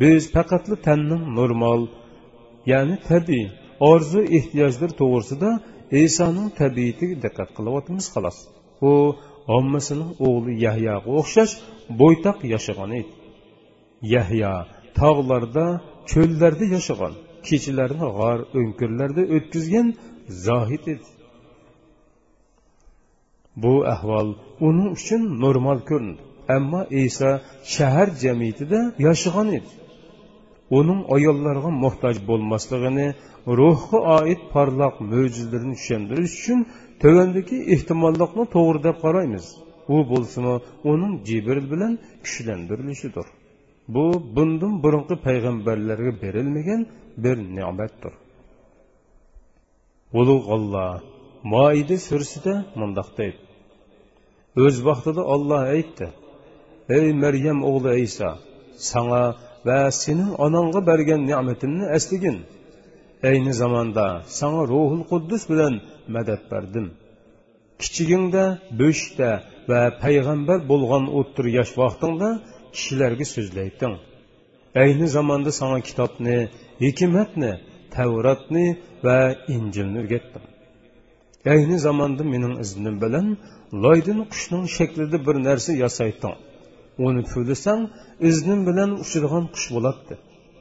Biz 0.00 0.22
faqatli 0.34 0.76
tanning 0.86 1.22
normal 1.38 1.80
ya'ni 2.72 2.96
tabiiy 3.10 3.46
orzu 3.90 4.20
ehtiyojlar 4.38 4.90
to'g'risida 5.00 5.50
isoning 6.04 6.48
tabiatiga 6.60 7.16
diqqat 7.24 7.50
qilyapmiz 7.56 8.06
xolos. 8.14 8.38
U 8.90 8.92
ommasining 9.58 10.10
o'g'li 10.26 10.52
yahyoga 10.66 11.10
o'xshash 11.20 11.52
bo'ytoq 12.00 12.38
yashagan 12.54 12.90
edi. 13.00 13.12
Yahyo 14.14 14.54
tog'larda 15.00 15.66
cho'llarda 16.10 16.64
yashagan 16.76 17.14
kechalarni 17.46 18.06
g'or 18.18 18.38
o'nkirlarda 18.58 19.22
o'tkazgan 19.36 19.86
zohid 20.46 20.84
edi. 20.94 21.08
Bu 23.56 23.74
ahvol 23.94 24.28
uning 24.66 24.88
uchun 24.96 25.22
normal 25.44 25.78
ko'rindi 25.90 26.22
ammo 26.56 26.80
iso 27.04 27.30
shahar 27.74 28.08
jamiyatida 28.24 28.80
yashagan 29.06 29.48
edi. 29.58 29.70
Uning 30.78 31.00
ayollarga 31.16 31.70
muhtoj 31.84 32.16
bo'lmasligini 32.28 33.06
ruhga 33.58 33.98
oid 34.18 34.40
porloq 34.54 34.94
mo'jizalarni 35.12 35.74
tushuntirish 35.80 36.34
uchun 36.40 36.60
tuvandagi 37.02 37.56
ehtimollikni 37.74 38.44
to'g'ri 38.54 38.80
deb 38.86 38.96
qaraymiz. 39.04 39.46
U 39.94 39.96
bo'lsimi 40.10 40.54
uning 40.92 41.12
jibril 41.28 41.66
bilan 41.72 41.92
kuchlantirilishidir 42.24 43.26
bu 43.94 44.04
bundan 44.36 44.74
burungi 44.82 45.16
payg'ambarlarga 45.26 46.12
berilmagan 46.22 46.80
bir 47.24 47.36
ne'matdir. 47.56 48.12
Ulug' 50.20 50.46
olloh 50.54 50.90
moida 51.52 51.96
surasida 52.06 52.54
mundoq 52.80 53.08
deydi. 53.18 53.40
O'z 54.64 54.76
vaqtida 54.88 55.22
olloh 55.34 55.62
aytdi. 55.76 56.06
Ey 56.98 57.06
maryam 57.22 57.58
o'g'li 57.70 57.92
iso 58.08 58.30
sanga 58.90 59.22
va 59.66 59.78
sening 60.02 60.32
onangga 60.46 60.80
bergan 60.90 61.20
ne'matimni 61.30 61.86
eslagin 61.96 62.38
ayni 63.30 63.52
zamonda 63.62 64.06
sanga 64.38 64.62
ruhul 64.72 65.02
quddus 65.10 65.42
bilan 65.50 65.74
madad 66.14 66.42
berdim. 66.52 66.86
Kichigingda 67.80 68.44
bo'shda 68.80 69.30
va 69.70 69.80
payg'ambar 70.02 70.58
bo'lgan 70.70 71.04
o'ttir 71.18 71.46
yosh 71.58 71.72
vaqtingda 71.82 72.28
kishilarga 72.74 73.26
so'zlayding 73.34 73.94
ayni 74.82 75.06
zamonda 75.16 75.50
sanga 75.60 75.80
kitobni 75.88 76.38
hikmatni 76.84 77.52
tavratni 77.96 78.66
va 79.06 79.18
injilni 79.56 79.98
o'rgatdim. 80.04 80.44
Әйні 81.42 81.74
заманда 81.82 82.22
менің 82.22 82.60
ізімім 82.62 82.98
білін, 83.02 83.30
лойдың 83.84 84.18
құшның 84.30 84.66
шекліді 84.70 85.18
бір 85.26 85.40
нәрсе 85.42 85.74
ясайтың. 85.74 86.36
Оны 87.02 87.24
пөлісәң, 87.26 87.88
ізінім 88.30 88.62
білін 88.68 88.92
ұшырған 89.02 89.48
құш 89.56 89.64
болады. 89.74 90.20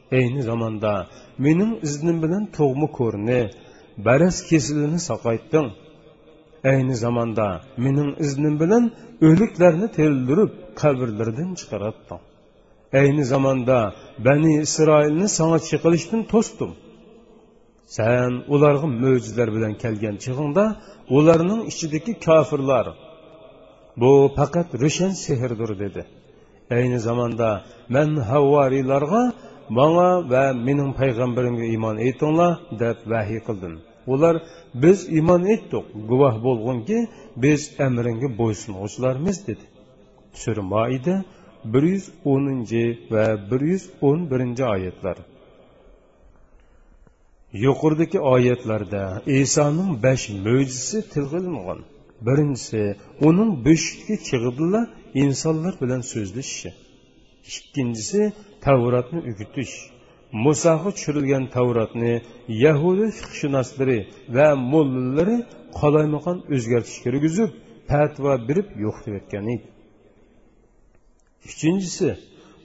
Әйні 0.09 0.41
заманда 0.47 0.95
менің 1.37 1.75
ізінім 1.85 2.23
білін 2.23 2.49
тоғымы 2.57 2.89
көріні, 2.97 3.39
бәрес 4.07 4.41
кесіліні 4.49 4.97
сақайттың. 5.05 5.69
Әйні 6.73 6.97
заманда 6.97 7.47
менің 7.77 8.15
ізінім 8.25 8.57
білін 8.57 8.91
өліклеріні 9.21 9.93
телдіріп, 9.99 10.59
қабірлерден 10.81 11.53
шығараттың. 11.61 12.25
Әйні 12.91 13.23
заманда 13.29 13.83
бәні 14.17 14.63
Исраиліні 14.65 15.29
саңа 15.29 15.61
чекіліштін 15.61 16.25
тостым. 16.33 16.73
Sen 17.97 18.31
ularga 18.53 18.87
mo'jizalar 19.03 19.49
bilan 19.55 19.73
kelgan 19.83 20.15
chig'ingda 20.23 20.65
ularning 21.17 21.61
ichidagi 21.71 22.13
kofirlar 22.25 22.85
bu 24.01 24.11
faqat 24.37 24.67
rushan 24.81 25.13
sehrdir 25.25 25.71
dedi. 25.83 26.01
Ayni 26.77 26.99
zamonda 27.07 27.49
man 27.95 28.09
havvariylarga 28.31 29.23
manga 29.77 30.09
va 30.31 30.43
mening 30.67 30.91
payg'ambarimga 30.99 31.65
iymon 31.73 31.97
etinglar 32.09 32.53
deb 32.81 32.97
vahiy 33.11 33.41
qildim. 33.47 33.73
Ular 34.13 34.35
biz 34.83 34.99
iymon 35.17 35.43
etdik 35.55 35.85
guvoh 36.09 36.35
bo'lgunki 36.47 36.97
biz 37.43 37.61
amringga 37.87 38.29
bo'ysunuvchilarmiz 38.39 39.37
dedi. 39.47 39.65
Sura 40.41 40.63
moida 40.73 41.15
bir 41.73 41.83
yuz 41.93 42.05
o'ninchi 42.31 42.83
va 43.13 43.25
bir 43.49 43.61
yuz 43.71 43.83
o'n 44.07 44.19
birinchi 44.31 44.63
oyatlar. 44.75 45.17
Yuqoridagi 47.53 48.19
oyatlarda 48.33 49.01
isoning 49.41 49.91
besh 50.03 50.25
mo'jizasi 50.45 50.97
tilg'ilingan 51.13 51.79
birinchisi 52.27 52.81
uning 53.27 53.51
bo'shikka 53.65 54.15
chig'idila 54.27 54.81
insonlar 55.23 55.73
bilan 55.81 56.01
so'zlashishi 56.11 56.69
ikkinchisi 57.55 58.21
tavrotni 58.65 59.19
ugutish 59.31 59.73
musoga 60.45 60.89
tushirilgan 60.95 61.43
tavrotni 61.55 62.13
yahudiy 62.65 63.11
fiqshunoslari 63.19 63.99
va 64.35 64.47
mollalari 64.71 65.37
qolaymaqon 65.79 66.37
o'zgartish 66.55 66.99
kirgizib 67.05 67.49
fatvo 67.89 68.31
berib 68.47 68.67
yo'qotayotgan 68.83 69.45
edi 69.55 69.67
uchinchisi 71.49 72.09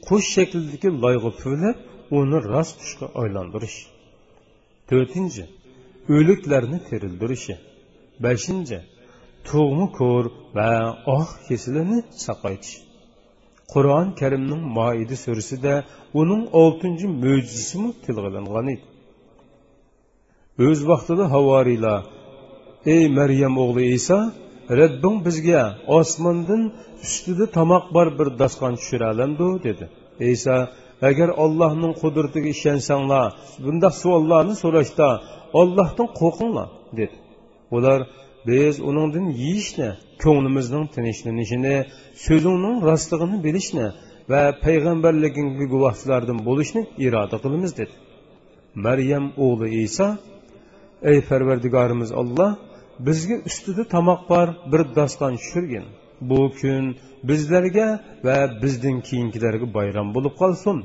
qush 0.07 0.27
shaklidagi 0.37 0.89
loyga 1.05 1.31
puvlab 1.41 1.77
uni 2.19 2.39
rost 2.53 2.75
qushga 2.83 3.07
aylantirish 3.23 3.79
to'rtinchi 4.91 5.45
o'liklarni 6.17 6.79
terildirishi 6.89 7.55
beshinchi 8.25 8.79
tug'mi 9.49 9.87
ko'r 9.99 10.25
va 10.57 10.71
oq 11.19 11.31
kesilini 11.49 11.99
saqaytish 12.27 12.77
qur'oni 13.73 14.13
karimning 14.21 14.63
moida 14.79 15.17
surasida 15.25 15.75
uning 16.21 16.43
oltinchi 16.63 17.07
mo'jizasimi 17.23 17.91
tilg'ilingan 18.05 18.67
edi 18.75 18.85
o'z 20.67 20.81
vaqtida 20.91 21.25
havoriylar 21.35 22.01
ey 22.95 23.05
maryam 23.19 23.55
o'g'li 23.65 23.85
iso 23.99 24.19
rabbing 24.81 25.17
bizga 25.27 25.63
osmondan 25.99 26.63
ustida 27.07 27.47
tomoq 27.57 27.85
bor 27.97 28.09
bir 28.19 28.29
daston 28.41 28.73
tushira 28.81 29.07
olamdu 29.15 29.47
dedi. 29.67 29.85
Iso 30.35 30.57
agar 31.09 31.29
allohning 31.45 31.95
qudratiga 32.03 32.49
ishonsanglar 32.57 33.29
bundoq 33.65 33.95
savollarni 34.03 34.55
so'rashda 34.63 35.09
ollohdan 35.61 36.09
qo'rqinglar 36.21 36.69
dedi. 36.99 37.17
Ular 37.77 38.01
biz 38.49 38.75
uningdan 38.91 39.27
yeyishni 39.43 39.91
ko'nglimizning 40.25 40.85
tinchlanishini 40.95 41.77
so'zingning 42.27 42.77
rostligini 42.89 43.39
bilishni 43.47 43.87
va 44.33 44.43
payg'ambarligingga 44.65 45.67
guvohchilardan 45.75 46.39
bo'lishni 46.49 46.83
iroda 47.07 47.37
qilamiz 47.45 47.73
dedi. 47.81 47.95
Maryam 48.87 49.25
o'g'li 49.47 49.69
iso 49.89 50.09
ey 51.11 51.19
parvardigorimiz 51.29 52.11
olloh 52.21 52.51
bizga 53.07 53.37
ustida 53.49 53.83
tomoq 53.95 54.21
bor 54.33 54.49
bir 54.73 54.83
doston 54.99 55.33
tushirgin 55.43 55.85
bu 56.21 56.53
kun 56.61 56.85
bizlarga 57.29 57.89
va 58.27 58.39
bizdan 58.63 58.97
keyingilarga 59.09 59.67
bayram 59.75 60.09
bo'lib 60.17 60.35
qolsin. 60.43 60.77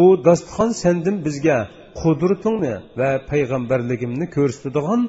U 0.00 0.02
dasturxon 0.26 0.70
sendin 0.82 1.16
bizga 1.26 1.58
qudratingni 2.00 2.74
va 3.00 3.10
payg'ambarligimni 3.30 4.26
ko'rsatadigan 4.36 5.00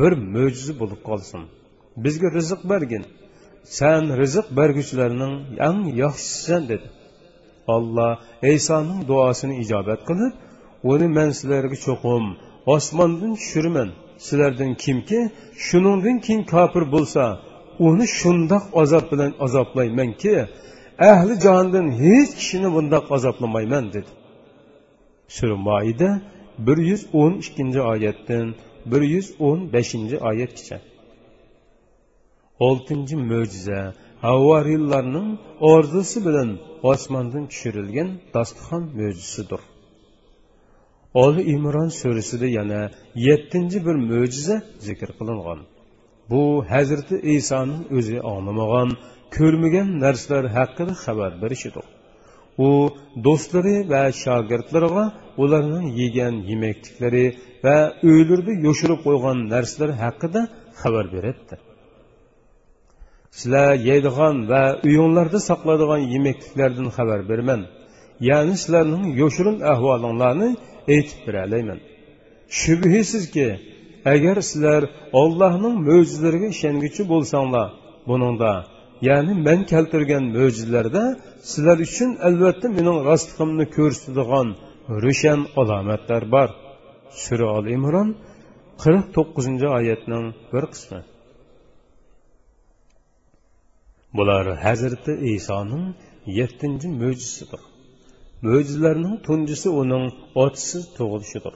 bir 0.00 0.12
mo'jiza 0.34 0.74
bo'lib 0.80 1.00
qolsin. 1.08 1.40
Bizga 2.04 2.28
rizq 2.38 2.60
bergin. 2.72 3.04
San 3.78 4.02
rizq 4.20 4.46
berguchilarning 4.58 5.34
eng 5.68 5.80
yaxshisisan 6.02 6.62
dedi. 6.72 6.86
Alloh 7.74 8.12
aysoning 8.50 9.00
duosini 9.10 9.54
ijobat 9.64 10.00
qilib 10.08 10.32
uni 10.92 11.08
man 11.16 11.30
sizlarga 11.38 11.76
cho'qim 11.86 12.24
osmondan 12.74 13.32
tushiraman 13.40 13.90
sizlardan 14.26 14.72
kimki 14.84 15.20
shuningdan 15.66 16.16
keyin 16.24 16.42
kofir 16.54 16.84
bo'lsa 16.94 17.22
uni 17.86 18.06
shundoq 18.18 18.64
azob 18.82 19.04
bilan 19.12 19.32
azoblaymanki 19.44 20.34
ahli 21.10 21.34
jondan 21.44 21.86
hech 22.02 22.30
kishini 22.38 22.68
bundoq 22.74 23.04
azoblamayman 23.16 23.84
dedi. 23.94 24.10
Sura 25.36 25.56
moida 25.68 26.10
bir 26.66 26.78
yuz 26.90 27.02
o'n 27.20 27.32
ikkinchi 27.42 27.80
oyatdan 27.92 28.46
bir 28.90 29.02
yuz 29.14 29.28
o'n 29.48 29.60
beshinchi 29.74 30.16
oyatgacha. 30.28 30.78
Oltinchi 32.66 33.16
mo'jiza 33.30 33.80
havvariylarning 34.26 35.28
orzusi 35.72 36.18
bilan 36.26 36.50
osmondan 36.92 37.44
tushirilgan 37.50 38.08
dasturxon 38.34 38.82
mo'jizasidir. 38.98 39.62
Oli 41.24 41.42
imron 41.54 41.90
surasida 42.00 42.48
yana 42.58 42.80
yettinchi 43.26 43.78
bir 43.86 43.96
mo'jiza 44.10 44.56
zikr 44.86 45.10
qilingan. 45.18 45.60
Bu 46.30 46.42
hazrati 46.72 47.16
isoning 47.36 47.82
o'zi 47.98 48.16
anglamagan 48.32 48.90
ko'rmagan 49.36 49.88
narsalar 50.04 50.44
haqida 50.58 50.92
xabar 51.04 51.32
berishidir 51.42 51.86
u 52.66 52.68
do'stlari 53.26 53.76
va 53.92 54.02
shogirdlariga 54.22 55.04
ularning 55.42 55.86
yegan 56.00 56.34
yemakliklari 56.50 57.26
va 57.64 57.76
uylarida 58.10 58.52
yoshirib 58.66 59.00
qo'ygan 59.06 59.38
narsalar 59.54 59.90
haqida 60.04 60.40
xabar 60.80 61.06
beradi 61.14 61.56
sizlar 63.38 63.68
yeydigan 63.88 64.36
va 64.50 64.62
uyinglarda 64.86 65.38
saqlaydigan 65.50 66.00
yemakliklardan 66.14 66.88
xabar 66.96 67.20
berman 67.30 67.60
ya'ni 68.28 68.54
sizlarning 68.62 69.04
yoshirin 69.22 69.58
ahvolinglarni 69.72 70.48
aytib 70.94 71.18
beralayman. 71.26 71.80
Shubhisizki 72.60 73.48
agar 74.14 74.36
sizlar 74.50 74.82
ollohning 75.20 75.74
mo'jizalariga 75.88 76.48
ishonguchi 76.56 77.02
bo'lsanglar 77.12 77.68
buningda 78.08 78.52
ya'ni 79.08 79.32
men 79.46 79.60
keltirgan 79.72 80.24
mo'jizalarda 80.36 81.04
sizlar 81.50 81.78
uchun 81.86 82.10
albatta 82.28 82.66
mening 82.76 82.98
rostligimni 83.08 83.66
ko'rsatadigan 83.76 84.48
ro'shan 85.04 85.40
alomatlar 85.60 86.22
bor. 86.34 86.48
Sura 87.22 87.46
ol 87.56 87.66
imron 87.76 88.08
qirq 88.82 89.04
to'qqizinchi 89.16 89.66
oyatning 89.78 90.24
bir 90.52 90.64
qismi. 90.72 91.00
Bular 94.16 94.44
hazrati 94.66 95.12
isoning 95.34 95.84
yettinchi 96.38 96.88
mo'jizasidir. 97.02 97.62
Mo'jizalarning 98.46 99.16
tunjisi 99.26 99.68
uning 99.82 100.04
otisiz 100.44 100.84
tug'ilishidir. 100.96 101.54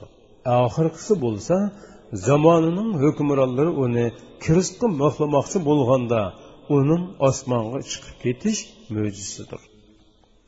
Oxirgisi 0.65 1.13
bo'lsa 1.25 1.55
zamonining 2.27 2.91
hukmronlari 3.03 3.71
uni 3.85 4.05
kiristga 4.43 4.87
mo'hlamoqchi 5.01 5.59
bo'lganda 5.69 6.21
uning 6.77 7.03
osmonga 7.27 7.79
chiqib 7.89 8.15
ketish 8.23 8.59
mo'jizasidir. 8.95 9.61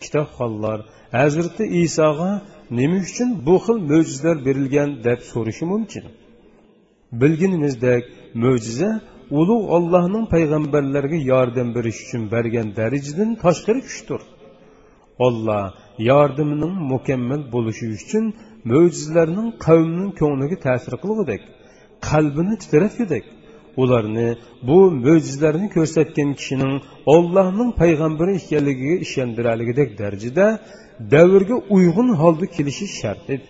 Kitobxonlar 0.03 0.79
hazrati 1.17 1.63
isoga 1.83 2.31
nima 2.77 2.97
uchun 3.07 3.29
bu 3.47 3.55
xil 3.65 3.77
mo'jizalar 3.91 4.37
berilgan 4.47 4.89
deb 5.07 5.19
so'rashi 5.31 5.65
mumkin? 5.73 6.05
Bilginimizdek 7.21 8.03
mo'jiza 8.43 8.89
ulug' 9.39 9.67
ollohning 9.75 10.25
payg'ambarlarga 10.33 11.17
yordam 11.31 11.69
berish 11.75 11.99
uchun 12.05 12.23
bergan 12.33 12.67
darajadan 12.79 13.29
tashqari 13.43 13.81
kuchdir. 13.87 14.21
Olloh 15.25 15.65
yordamining 16.09 16.73
mukammal 16.91 17.41
bo'lishi 17.55 17.85
uchun 17.97 18.25
mo'jizalarning 18.71 19.49
qavmning 19.65 20.09
ko'ngliga 20.21 20.57
ta'sir 20.65 20.93
qilgudek. 21.03 21.41
Qalbini 22.07 22.55
titratgudek 22.63 23.25
ularni 23.81 24.27
bu 24.67 24.79
mo'jizalarni 25.05 25.67
ko'rsatgan 25.75 26.29
kishining 26.39 26.73
ollohning 27.15 27.69
payg'ambari 27.81 28.31
ekanligiga 28.41 28.97
ishondiraligidek 29.05 29.89
darajada 30.01 30.47
davrga 31.13 31.55
uyg'un 31.75 32.09
holda 32.21 32.45
kelishi 32.55 32.87
shart 32.99 33.25
edi. 33.35 33.47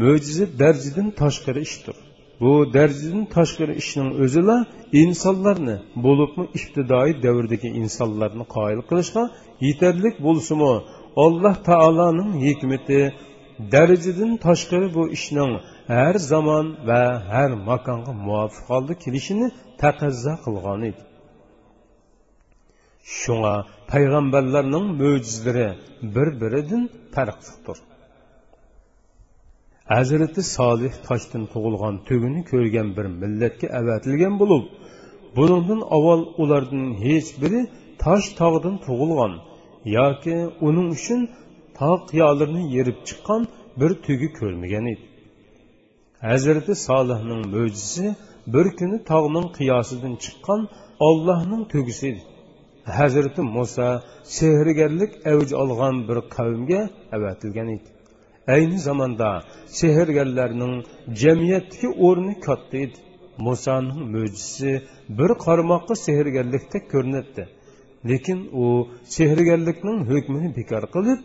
Mo'jiza 0.00 0.44
darjidan 0.62 1.08
tashqari 1.20 1.60
ishdir. 1.68 1.96
Bu 2.42 2.52
darjidan 2.76 3.24
tashqari 3.36 3.74
ishning 3.82 4.10
o'zila 4.24 4.56
insonlarni 5.02 5.76
bo'libmi 6.04 6.44
ibtidoiy 6.58 7.12
davrdagi 7.26 7.68
insonlarni 7.82 8.44
qoyil 8.56 8.80
qilishga 8.88 9.22
yetarli 9.66 10.08
bo'lsimi 10.26 10.72
alloh 11.24 11.54
taoloning 11.70 12.32
hikmati 12.46 13.00
darajadan 13.74 14.32
tashqari 14.46 14.88
bu 14.96 15.02
ishning 15.16 15.52
har 15.88 16.14
zamon 16.30 16.66
va 16.88 17.02
har 17.30 17.50
makonga 17.70 18.12
muvofiq 18.26 18.64
holda 18.70 18.94
kelishini 19.04 19.46
taqozo 19.82 20.32
qilgan 20.44 20.80
edi. 20.90 21.02
Shunga 23.18 23.54
payg'ambarlarning 23.90 24.86
mo'jizlari 25.00 25.68
bir 26.14 26.28
biridan 26.40 26.82
farqlidir 27.14 27.78
hazrati 29.92 30.42
solih 30.56 30.92
toshdan 31.06 31.42
tug'ilgan 31.52 31.94
tugini 32.08 32.40
ko'rgan 32.50 32.88
bir 32.96 33.06
millatga 33.22 33.66
avatilgan 33.80 34.34
bo'lib 34.42 34.64
buningdan 35.36 35.80
avval 35.96 36.22
ulardan 36.42 36.84
hech 37.04 37.28
biri 37.42 37.60
tosh 38.04 38.26
tog'dan 38.40 38.76
tug'ilgan 38.86 39.32
yoki 39.98 40.36
uning 40.68 40.88
uchun 40.96 41.20
tog' 41.80 42.02
qiyolarni 42.10 42.62
yerib 42.76 42.98
chiqqan 43.08 43.42
bir 43.80 43.90
tugi 44.06 44.28
ko'rmagan 44.38 44.84
edi. 44.94 45.04
Hazrati 46.20 46.74
solihning 46.74 47.42
mo'jizasi 47.54 48.06
bir 48.54 48.66
kuni 48.78 48.98
tog'ning 49.10 49.46
qiyosidan 49.58 50.14
chiqqan 50.24 50.60
ollohning 51.08 51.62
tugisi 51.72 52.04
edi 52.10 52.22
hazrati 52.98 53.42
muso 53.56 53.88
sehrgarlik 54.38 55.12
avj 55.32 55.50
olgan 55.62 55.94
bir 56.08 56.18
qavmga 56.36 56.80
avatilgan 57.16 57.68
edi 57.76 57.88
ayni 58.54 58.78
zamonda 58.88 59.30
sehrgarlarning 59.80 60.74
jamiyatdagi 61.22 61.88
o'rni 62.06 62.34
katta 62.46 62.76
edi 62.84 62.98
musoning 63.46 64.00
mo'jizasi 64.14 64.72
bir 65.18 65.30
qarmoqqa 65.46 65.94
sehrgarlikdek 66.06 66.84
ko'rinadi 66.92 67.44
lekin 68.10 68.38
u 68.62 68.64
sehrgarlikning 69.16 69.98
hukmini 70.10 70.48
bekor 70.58 70.84
qilib 70.94 71.20